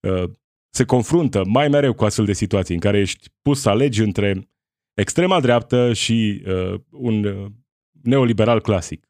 uh, 0.08 0.30
se 0.74 0.84
confruntă 0.84 1.44
mai 1.44 1.68
mereu 1.68 1.94
cu 1.94 2.04
astfel 2.04 2.24
de 2.24 2.32
situații 2.32 2.74
în 2.74 2.80
care 2.80 2.98
ești 2.98 3.30
pus 3.42 3.60
să 3.60 3.68
alegi 3.68 4.02
între 4.02 4.50
extrema 4.94 5.40
dreaptă 5.40 5.92
și 5.92 6.44
uh, 6.46 6.80
un 6.90 7.24
uh, 7.24 7.50
neoliberal 8.02 8.60
clasic. 8.60 9.08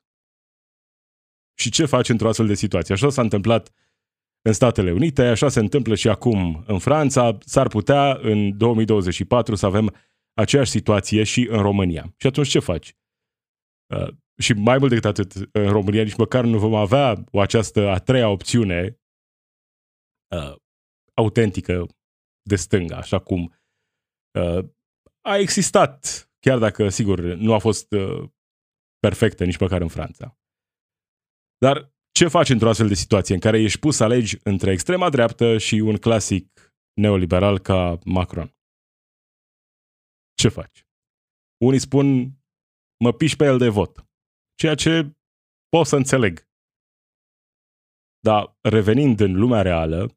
Și 1.59 1.71
ce 1.71 1.85
faci 1.85 2.09
într-o 2.09 2.29
astfel 2.29 2.47
de 2.47 2.55
situație? 2.55 2.95
Așa 2.95 3.09
s-a 3.09 3.23
întâmplat 3.23 3.73
în 4.43 4.53
Statele 4.53 4.93
Unite, 4.93 5.23
așa 5.23 5.49
se 5.49 5.61
întâmplă 5.61 5.95
și 5.95 6.09
acum 6.09 6.65
în 6.67 6.79
Franța. 6.79 7.39
S-ar 7.41 7.69
putea 7.69 8.19
în 8.23 8.57
2024 8.57 9.55
să 9.55 9.67
avem 9.67 9.95
aceeași 10.33 10.71
situație 10.71 11.23
și 11.23 11.47
în 11.51 11.63
România. 11.63 12.15
Și 12.17 12.27
atunci 12.27 12.49
ce 12.49 12.59
faci? 12.59 12.95
Uh, 13.95 14.09
și 14.39 14.53
mai 14.53 14.79
mult 14.79 14.91
decât 14.91 15.05
atât, 15.05 15.33
în 15.53 15.69
România 15.69 16.03
nici 16.03 16.17
măcar 16.17 16.45
nu 16.45 16.59
vom 16.59 16.75
avea 16.75 17.25
o 17.31 17.41
această 17.41 17.89
a 17.89 17.99
treia 17.99 18.29
opțiune 18.29 19.01
uh, 20.37 20.63
autentică 21.15 21.87
de 22.43 22.57
stânga, 22.57 22.97
așa 22.97 23.19
cum 23.19 23.55
uh, 24.39 24.69
a 25.21 25.37
existat, 25.37 26.31
chiar 26.41 26.59
dacă, 26.59 26.89
sigur, 26.89 27.21
nu 27.21 27.55
a 27.55 27.59
fost 27.59 27.93
uh, 27.93 28.31
perfectă 28.99 29.45
nici 29.45 29.59
măcar 29.59 29.81
în 29.81 29.89
Franța. 29.89 30.39
Dar 31.59 31.95
ce 32.19 32.29
faci 32.29 32.49
într-o 32.49 32.69
astfel 32.69 32.89
de 32.89 32.95
situație 32.95 33.35
în 33.35 33.41
care 33.41 33.63
ești 33.63 33.79
pus 33.79 33.97
să 33.97 34.05
alegi 34.05 34.39
între 34.43 34.73
extrema 34.73 35.11
dreaptă 35.11 35.59
și 35.59 35.75
un 35.75 35.97
clasic 35.97 36.75
neoliberal 37.01 37.59
ca 37.59 37.99
Macron? 38.05 38.57
Ce 40.35 40.49
faci? 40.49 40.87
Unii 41.65 41.79
spun, 41.79 42.07
mă 43.05 43.13
piși 43.13 43.37
pe 43.37 43.45
el 43.45 43.59
de 43.59 43.69
vot. 43.69 44.07
Ceea 44.55 44.75
ce 44.75 45.17
pot 45.69 45.87
să 45.87 45.97
înțeleg. 45.97 46.49
Dar 48.21 48.57
revenind 48.61 49.21
în 49.21 49.33
lumea 49.33 49.63
reală, 49.63 50.17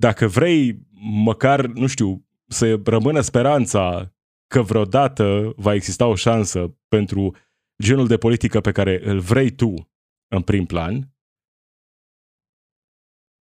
dacă 0.00 0.26
vrei 0.26 0.86
măcar, 1.24 1.66
nu 1.66 1.86
știu, 1.86 2.28
să 2.46 2.80
rămână 2.84 3.20
speranța 3.20 4.14
că 4.46 4.62
vreodată 4.62 5.52
va 5.56 5.74
exista 5.74 6.06
o 6.06 6.14
șansă 6.14 6.78
pentru 6.88 7.36
genul 7.82 8.06
de 8.06 8.16
politică 8.16 8.60
pe 8.60 8.72
care 8.72 9.00
îl 9.02 9.20
vrei 9.20 9.50
tu 9.50 9.74
în 10.34 10.42
prim 10.42 10.66
plan, 10.66 11.14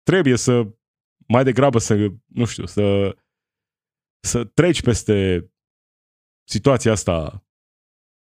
trebuie 0.02 0.36
să 0.36 0.76
mai 1.28 1.44
degrabă 1.44 1.78
să, 1.78 1.94
nu 2.26 2.44
știu, 2.44 2.66
să, 2.66 3.16
să 4.20 4.44
treci 4.44 4.82
peste 4.82 5.50
situația 6.48 6.92
asta 6.92 7.46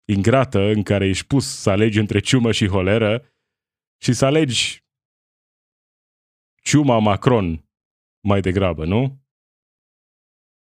ingrată 0.08 0.60
în 0.60 0.84
care 0.84 1.08
ești 1.08 1.28
pus 1.28 1.60
să 1.62 1.70
alegi 1.70 2.00
între 2.00 2.20
ciumă 2.20 2.52
și 2.52 2.68
holeră 2.68 3.34
și 4.02 4.14
să 4.14 4.26
alegi 4.26 4.86
ciuma 6.62 7.00
Macron 7.00 7.63
mai 8.28 8.42
degrabă, 8.42 8.86
nu? 8.86 9.22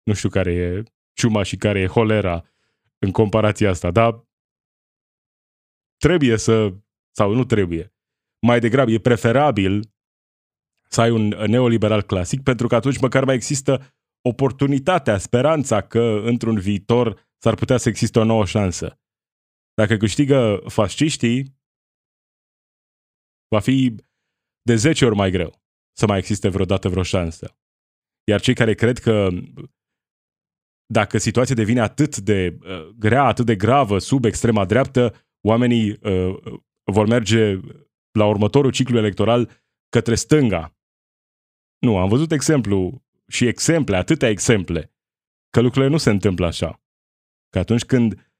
Nu 0.03 0.13
știu 0.13 0.29
care 0.29 0.53
e 0.53 0.83
ciuma 1.13 1.43
și 1.43 1.57
care 1.57 1.79
e 1.79 1.87
holera 1.87 2.43
în 2.97 3.11
comparația 3.11 3.69
asta, 3.69 3.91
dar 3.91 4.27
trebuie 5.97 6.37
să, 6.37 6.75
sau 7.11 7.33
nu 7.33 7.43
trebuie, 7.43 7.93
mai 8.45 8.59
degrabă 8.59 8.91
e 8.91 8.99
preferabil 8.99 9.93
să 10.89 11.01
ai 11.01 11.11
un 11.11 11.27
neoliberal 11.27 12.01
clasic, 12.01 12.43
pentru 12.43 12.67
că 12.67 12.75
atunci 12.75 12.99
măcar 12.99 13.23
mai 13.23 13.35
există 13.35 13.95
oportunitatea, 14.21 15.17
speranța 15.17 15.81
că 15.81 16.21
într-un 16.23 16.59
viitor 16.59 17.29
s-ar 17.37 17.55
putea 17.55 17.77
să 17.77 17.89
existe 17.89 18.19
o 18.19 18.23
nouă 18.23 18.45
șansă. 18.45 18.99
Dacă 19.73 19.97
câștigă 19.97 20.61
fasciștii, 20.67 21.59
va 23.47 23.59
fi 23.59 23.95
de 24.61 24.75
10 24.75 25.05
ori 25.05 25.15
mai 25.15 25.31
greu 25.31 25.64
să 25.97 26.07
mai 26.07 26.17
existe 26.17 26.49
vreodată 26.49 26.89
vreo 26.89 27.03
șansă. 27.03 27.57
Iar 28.23 28.41
cei 28.41 28.53
care 28.53 28.73
cred 28.73 28.97
că 28.97 29.29
dacă 30.85 31.17
situația 31.17 31.55
devine 31.55 31.79
atât 31.79 32.17
de 32.17 32.57
uh, 32.61 32.87
grea, 32.97 33.23
atât 33.23 33.45
de 33.45 33.55
gravă 33.55 33.99
sub 33.99 34.25
extrema 34.25 34.65
dreaptă, 34.65 35.13
oamenii 35.47 35.89
uh, 35.89 36.59
vor 36.91 37.07
merge 37.07 37.59
la 38.11 38.25
următorul 38.25 38.71
ciclu 38.71 38.97
electoral 38.97 39.63
către 39.89 40.15
stânga. 40.15 40.77
Nu, 41.79 41.97
am 41.97 42.09
văzut 42.09 42.31
exemplu 42.31 43.03
și 43.27 43.47
exemple, 43.47 43.95
atâtea 43.95 44.29
exemple, 44.29 44.93
că 45.49 45.61
lucrurile 45.61 45.91
nu 45.91 45.97
se 45.97 46.09
întâmplă 46.09 46.45
așa. 46.45 46.81
Că 47.49 47.59
atunci 47.59 47.85
când 47.85 48.33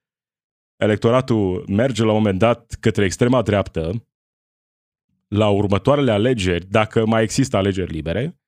electoratul 0.76 1.66
merge 1.68 2.04
la 2.04 2.12
un 2.12 2.18
moment 2.18 2.40
dat 2.40 2.78
către 2.80 3.06
extrema 3.06 3.42
dreaptă, 3.42 4.08
la 5.28 5.50
următoarele 5.50 6.12
alegeri, 6.12 6.66
dacă 6.66 7.06
mai 7.06 7.24
există 7.24 7.58
alegeri 7.58 7.92
libere, 7.92 8.40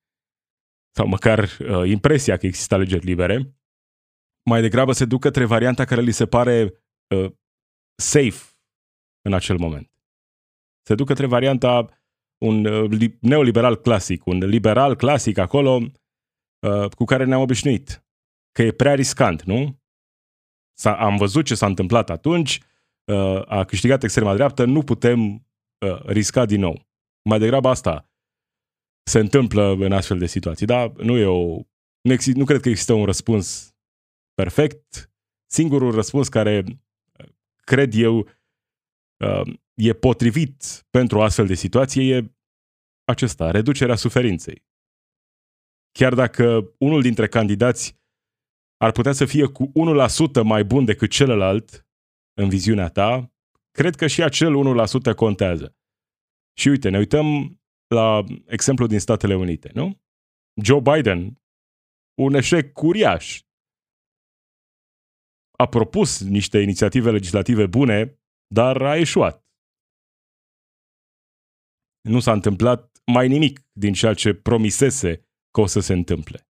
sau 0.96 1.08
măcar 1.08 1.40
uh, 1.44 1.90
impresia 1.90 2.38
că 2.38 2.46
există 2.46 2.76
alegeri 2.76 3.06
libere, 3.06 3.58
mai 4.46 4.62
degrabă 4.62 4.92
se 4.92 5.06
duc 5.06 5.22
către 5.22 5.46
varianta 5.46 5.86
care 5.86 6.02
li 6.02 6.12
se 6.12 6.26
pare 6.26 6.84
uh, 7.16 7.32
safe 7.96 8.58
în 9.22 9.34
acel 9.34 9.58
moment. 9.58 9.92
Se 10.88 10.96
duc 10.96 11.08
către 11.08 11.26
varianta 11.26 12.00
un 12.38 12.66
uh, 12.66 13.12
neoliberal 13.20 13.76
clasic, 13.76 14.26
un 14.26 14.38
liberal 14.38 14.96
clasic 14.96 15.38
acolo 15.38 15.82
uh, 16.60 16.90
cu 16.90 17.04
care 17.04 17.26
ne-am 17.26 17.42
obișnuit. 17.42 18.06
Că 18.52 18.62
e 18.62 18.72
prea 18.72 18.94
riscant, 18.94 19.44
nu? 19.44 19.82
S-a, 20.78 20.96
am 20.96 21.18
văzut 21.18 21.46
ce 21.46 21.56
s-a 21.56 21.66
întâmplat 21.66 22.10
atunci, 22.10 22.60
uh, 23.12 23.42
a 23.46 23.63
câștigat 23.63 24.04
extrema 24.04 24.34
dreaptă, 24.34 24.66
nu 24.66 24.84
putem 24.84 25.47
uh, 25.86 26.02
risca 26.06 26.46
din 26.46 26.60
nou. 26.60 26.88
Mai 27.30 27.40
degrabă 27.40 27.70
asta 27.70 28.12
se 29.04 29.20
întâmplă 29.20 29.72
în 29.72 29.92
astfel 29.92 30.18
de 30.18 30.26
situații, 30.26 30.66
dar 30.66 30.92
nu 30.92 31.18
e 31.18 31.26
o... 31.26 31.62
Nu, 32.02 32.13
exist, 32.13 32.38
nu 32.38 32.46
cred 32.46 32.62
că 32.62 32.70
există 32.70 32.94
un 32.94 33.06
răspuns 33.06 33.76
perfect. 34.34 35.12
Singurul 35.50 35.92
răspuns 35.92 36.28
care 36.28 36.63
cred 37.63 37.94
eu 37.94 38.18
uh, 38.18 39.54
e 39.74 39.94
potrivit 39.94 40.86
pentru 40.90 41.18
o 41.18 41.22
astfel 41.22 41.48
de 41.48 41.54
situație 41.54 42.16
e 42.16 42.32
acesta, 43.04 43.52
reducerea 43.52 43.96
suferinței. 43.96 44.66
Chiar 45.92 46.13
dacă 46.13 46.74
unul 46.80 47.02
dintre 47.02 47.28
candidați 47.28 47.96
ar 48.78 48.92
putea 48.92 49.12
să 49.12 49.26
fie 49.26 49.46
cu 49.46 49.72
1% 50.42 50.44
mai 50.44 50.63
bun 50.63 50.86
decât 50.86 51.10
celălalt 51.10 51.88
în 52.34 52.50
viziunea 52.50 52.90
ta, 52.90 53.32
cred 53.80 53.96
că 53.96 54.08
și 54.08 54.22
acel 54.24 54.54
1% 55.12 55.16
contează. 55.16 55.68
Și 56.60 56.68
uite, 56.68 56.90
ne 56.90 56.98
uităm 56.98 57.26
la 57.88 58.24
exemplu 58.46 58.88
din 58.88 59.00
Statele 59.00 59.36
Unite, 59.36 59.70
nu? 59.74 60.02
Joe 60.63 60.82
Biden, 60.90 61.42
un 62.26 62.34
eșec 62.34 62.82
uriaș. 62.82 63.42
A 65.63 65.66
propus 65.68 66.22
niște 66.24 66.58
inițiative 66.60 67.12
legislative 67.12 67.66
bune, 67.66 68.20
dar 68.48 68.82
a 68.82 68.96
eșuat. 68.96 69.46
Nu 72.02 72.20
s-a 72.20 72.32
întâmplat 72.32 73.02
mai 73.06 73.28
nimic 73.28 73.56
din 73.72 73.94
ceea 73.94 74.13
ce 74.13 74.34
promisese 74.34 75.12
că 75.52 75.62
o 75.62 75.66
să 75.66 75.80
se 75.80 75.94
întâmple. 75.94 76.50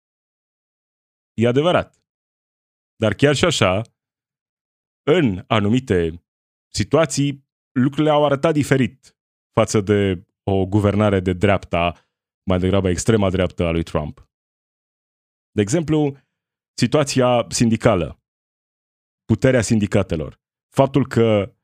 E 1.33 1.47
adevărat. 1.47 1.89
Dar 2.95 3.13
chiar 3.13 3.35
și 3.35 3.45
așa, 3.45 3.81
în 5.03 5.43
anumite 5.47 6.23
situații, 6.73 7.47
lucrurile 7.71 8.09
au 8.09 8.25
arătat 8.25 8.53
diferit 8.53 9.17
față 9.53 9.81
de 9.81 10.25
o 10.43 10.65
guvernare 10.65 11.19
de 11.19 11.33
dreapta, 11.33 12.09
mai 12.49 12.59
degrabă 12.59 12.89
extrema 12.89 13.29
dreaptă 13.29 13.63
a 13.63 13.71
lui 13.71 13.83
Trump. 13.83 14.29
De 15.51 15.61
exemplu, 15.61 16.17
situația 16.77 17.45
sindicală, 17.49 18.21
puterea 19.25 19.61
sindicatelor, 19.61 20.41
faptul 20.75 21.07
că 21.07 21.55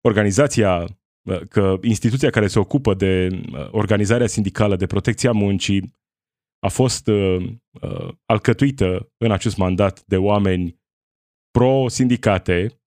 organizația, 0.00 1.00
că 1.48 1.78
instituția 1.82 2.30
care 2.30 2.46
se 2.46 2.58
ocupă 2.58 2.94
de 2.94 3.40
organizarea 3.70 4.26
sindicală, 4.26 4.76
de 4.76 4.86
protecția 4.86 5.32
muncii, 5.32 5.98
a 6.58 6.68
fost 6.68 7.06
uh, 7.06 7.52
uh, 7.82 8.14
alcătuită 8.24 9.12
în 9.16 9.30
acest 9.30 9.56
mandat 9.56 10.04
de 10.04 10.16
oameni 10.16 10.80
pro-sindicate, 11.50 12.79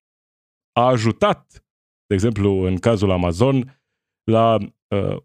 a 0.74 0.86
ajutat, 0.88 1.66
de 2.08 2.14
exemplu, 2.14 2.52
în 2.52 2.78
cazul 2.78 3.12
Amazon, 3.12 3.82
la 4.24 4.56
uh, 4.56 5.18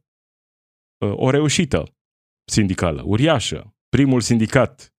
uh, 1.05 1.13
o 1.17 1.31
reușită 1.31 1.97
sindicală, 2.45 3.03
uriașă. 3.07 3.75
Primul 3.89 4.21
sindicat 4.21 4.95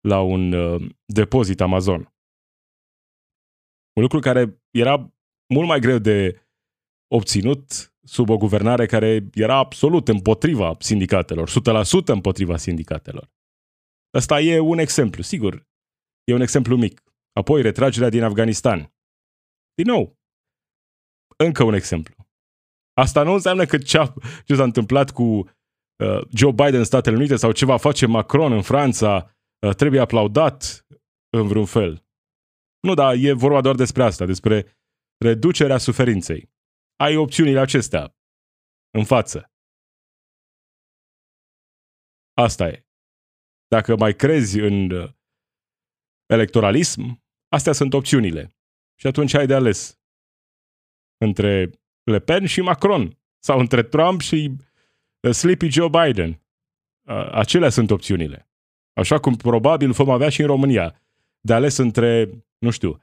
la 0.00 0.20
un 0.20 0.52
uh, 0.52 0.90
depozit 1.04 1.60
Amazon. 1.60 2.14
Un 3.96 4.02
lucru 4.02 4.18
care 4.18 4.62
era 4.70 5.12
mult 5.54 5.66
mai 5.66 5.80
greu 5.80 5.98
de 5.98 6.46
obținut 7.14 7.94
sub 8.02 8.28
o 8.28 8.36
guvernare 8.36 8.86
care 8.86 9.28
era 9.34 9.56
absolut 9.56 10.08
împotriva 10.08 10.76
sindicatelor, 10.78 11.50
100% 11.50 11.52
împotriva 12.04 12.56
sindicatelor. 12.56 13.30
Ăsta 14.14 14.40
e 14.40 14.58
un 14.58 14.78
exemplu, 14.78 15.22
sigur. 15.22 15.68
E 16.24 16.34
un 16.34 16.40
exemplu 16.40 16.76
mic. 16.76 17.02
Apoi 17.32 17.62
retragerea 17.62 18.08
din 18.08 18.22
Afganistan. 18.22 18.92
Din 19.82 19.92
nou, 19.92 20.18
încă 21.36 21.62
un 21.62 21.74
exemplu. 21.74 22.14
Asta 22.92 23.22
nu 23.22 23.32
înseamnă 23.32 23.64
că 23.64 23.78
ce, 23.78 23.98
ce 24.44 24.54
s-a 24.54 24.62
întâmplat 24.62 25.10
cu 25.10 25.22
uh, 25.22 26.20
Joe 26.34 26.50
Biden 26.50 26.74
în 26.74 26.84
Statele 26.84 27.16
Unite 27.16 27.36
sau 27.36 27.52
ce 27.52 27.64
va 27.64 27.76
face 27.76 28.06
Macron 28.06 28.52
în 28.52 28.62
Franța 28.62 29.36
uh, 29.66 29.74
trebuie 29.74 30.00
aplaudat 30.00 30.86
în 31.36 31.46
vreun 31.46 31.64
fel. 31.66 32.06
Nu, 32.80 32.94
dar 32.94 33.14
e 33.18 33.32
vorba 33.32 33.60
doar 33.60 33.74
despre 33.74 34.02
asta, 34.02 34.24
despre 34.26 34.78
reducerea 35.24 35.78
suferinței 35.78 36.50
ai 36.96 37.16
opțiunile 37.16 37.60
acestea 37.60 38.14
în 38.98 39.04
față. 39.04 39.52
Asta 42.32 42.68
e. 42.68 42.86
Dacă 43.68 43.96
mai 43.96 44.14
crezi 44.14 44.58
în 44.58 44.90
uh, 44.90 45.10
electoralism, 46.26 47.22
astea 47.48 47.72
sunt 47.72 47.92
opțiunile. 47.92 48.59
Și 49.00 49.06
atunci 49.06 49.34
ai 49.34 49.46
de 49.46 49.54
ales 49.54 50.00
între 51.16 51.70
Le 52.02 52.18
Pen 52.18 52.46
și 52.46 52.60
Macron 52.60 53.18
sau 53.38 53.58
între 53.58 53.82
Trump 53.82 54.20
și 54.20 54.56
uh, 55.20 55.32
Sleepy 55.32 55.68
Joe 55.68 55.88
Biden. 55.88 56.42
Acelea 57.30 57.68
sunt 57.68 57.90
opțiunile. 57.90 58.48
Așa 58.92 59.18
cum 59.18 59.34
probabil 59.36 59.90
vom 59.90 60.10
avea 60.10 60.28
și 60.28 60.40
în 60.40 60.46
România. 60.46 61.00
De 61.40 61.54
ales 61.54 61.76
între, 61.76 62.28
nu 62.58 62.70
știu, 62.70 63.02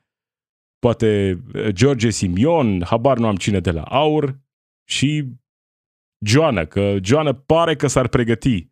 poate 0.79 1.39
uh, 1.53 1.67
George 1.69 2.10
Simion, 2.10 2.83
habar 2.83 3.17
nu 3.17 3.27
am 3.27 3.36
cine 3.36 3.60
de 3.60 3.71
la 3.71 3.83
Aur, 3.83 4.39
și 4.89 5.25
Joana, 6.25 6.65
că 6.65 6.97
Joana 7.03 7.36
pare 7.36 7.75
că 7.75 7.88
s-ar 7.88 8.07
pregăti 8.07 8.69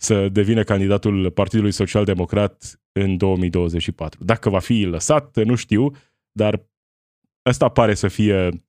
să 0.00 0.28
devină 0.28 0.62
candidatul 0.62 1.30
Partidului 1.30 1.72
Social 1.72 2.04
Democrat 2.04 2.80
în 2.92 3.16
2024. 3.16 4.24
Dacă 4.24 4.50
va 4.50 4.58
fi 4.58 4.82
lăsat, 4.82 5.44
nu 5.44 5.54
știu, 5.54 5.92
dar 6.32 6.66
ăsta 7.46 7.68
pare 7.68 7.94
să 7.94 8.08
fie 8.08 8.64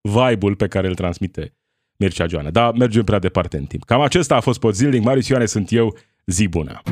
vibe-ul 0.00 0.56
pe 0.56 0.68
care 0.68 0.86
îl 0.86 0.94
transmite 0.94 1.54
Mircea 1.98 2.26
Joana. 2.26 2.50
Dar 2.50 2.72
mergem 2.72 3.04
prea 3.04 3.18
departe 3.18 3.56
în 3.56 3.64
timp. 3.64 3.84
Cam 3.84 4.00
acesta 4.00 4.36
a 4.36 4.40
fost 4.40 4.60
pot 4.60 4.74
zilnic. 4.74 5.02
Marius 5.02 5.28
Ioane 5.28 5.46
sunt 5.46 5.72
eu. 5.72 5.96
Zi 6.26 6.48
bună! 6.48 6.82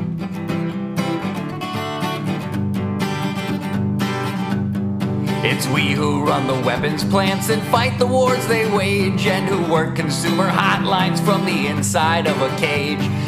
It's 5.42 5.66
we 5.68 5.94
who 5.94 6.24
run 6.24 6.46
the 6.46 6.60
weapons 6.66 7.04
plants 7.04 7.48
and 7.48 7.62
fight 7.62 7.98
the 7.98 8.06
wars 8.06 8.46
they 8.46 8.66
wage, 8.70 9.26
and 9.26 9.48
who 9.48 9.72
work 9.72 9.96
consumer 9.96 10.48
hotlines 10.48 11.20
from 11.20 11.44
the 11.44 11.66
inside 11.68 12.26
of 12.26 12.40
a 12.42 12.50
cage. 12.60 13.27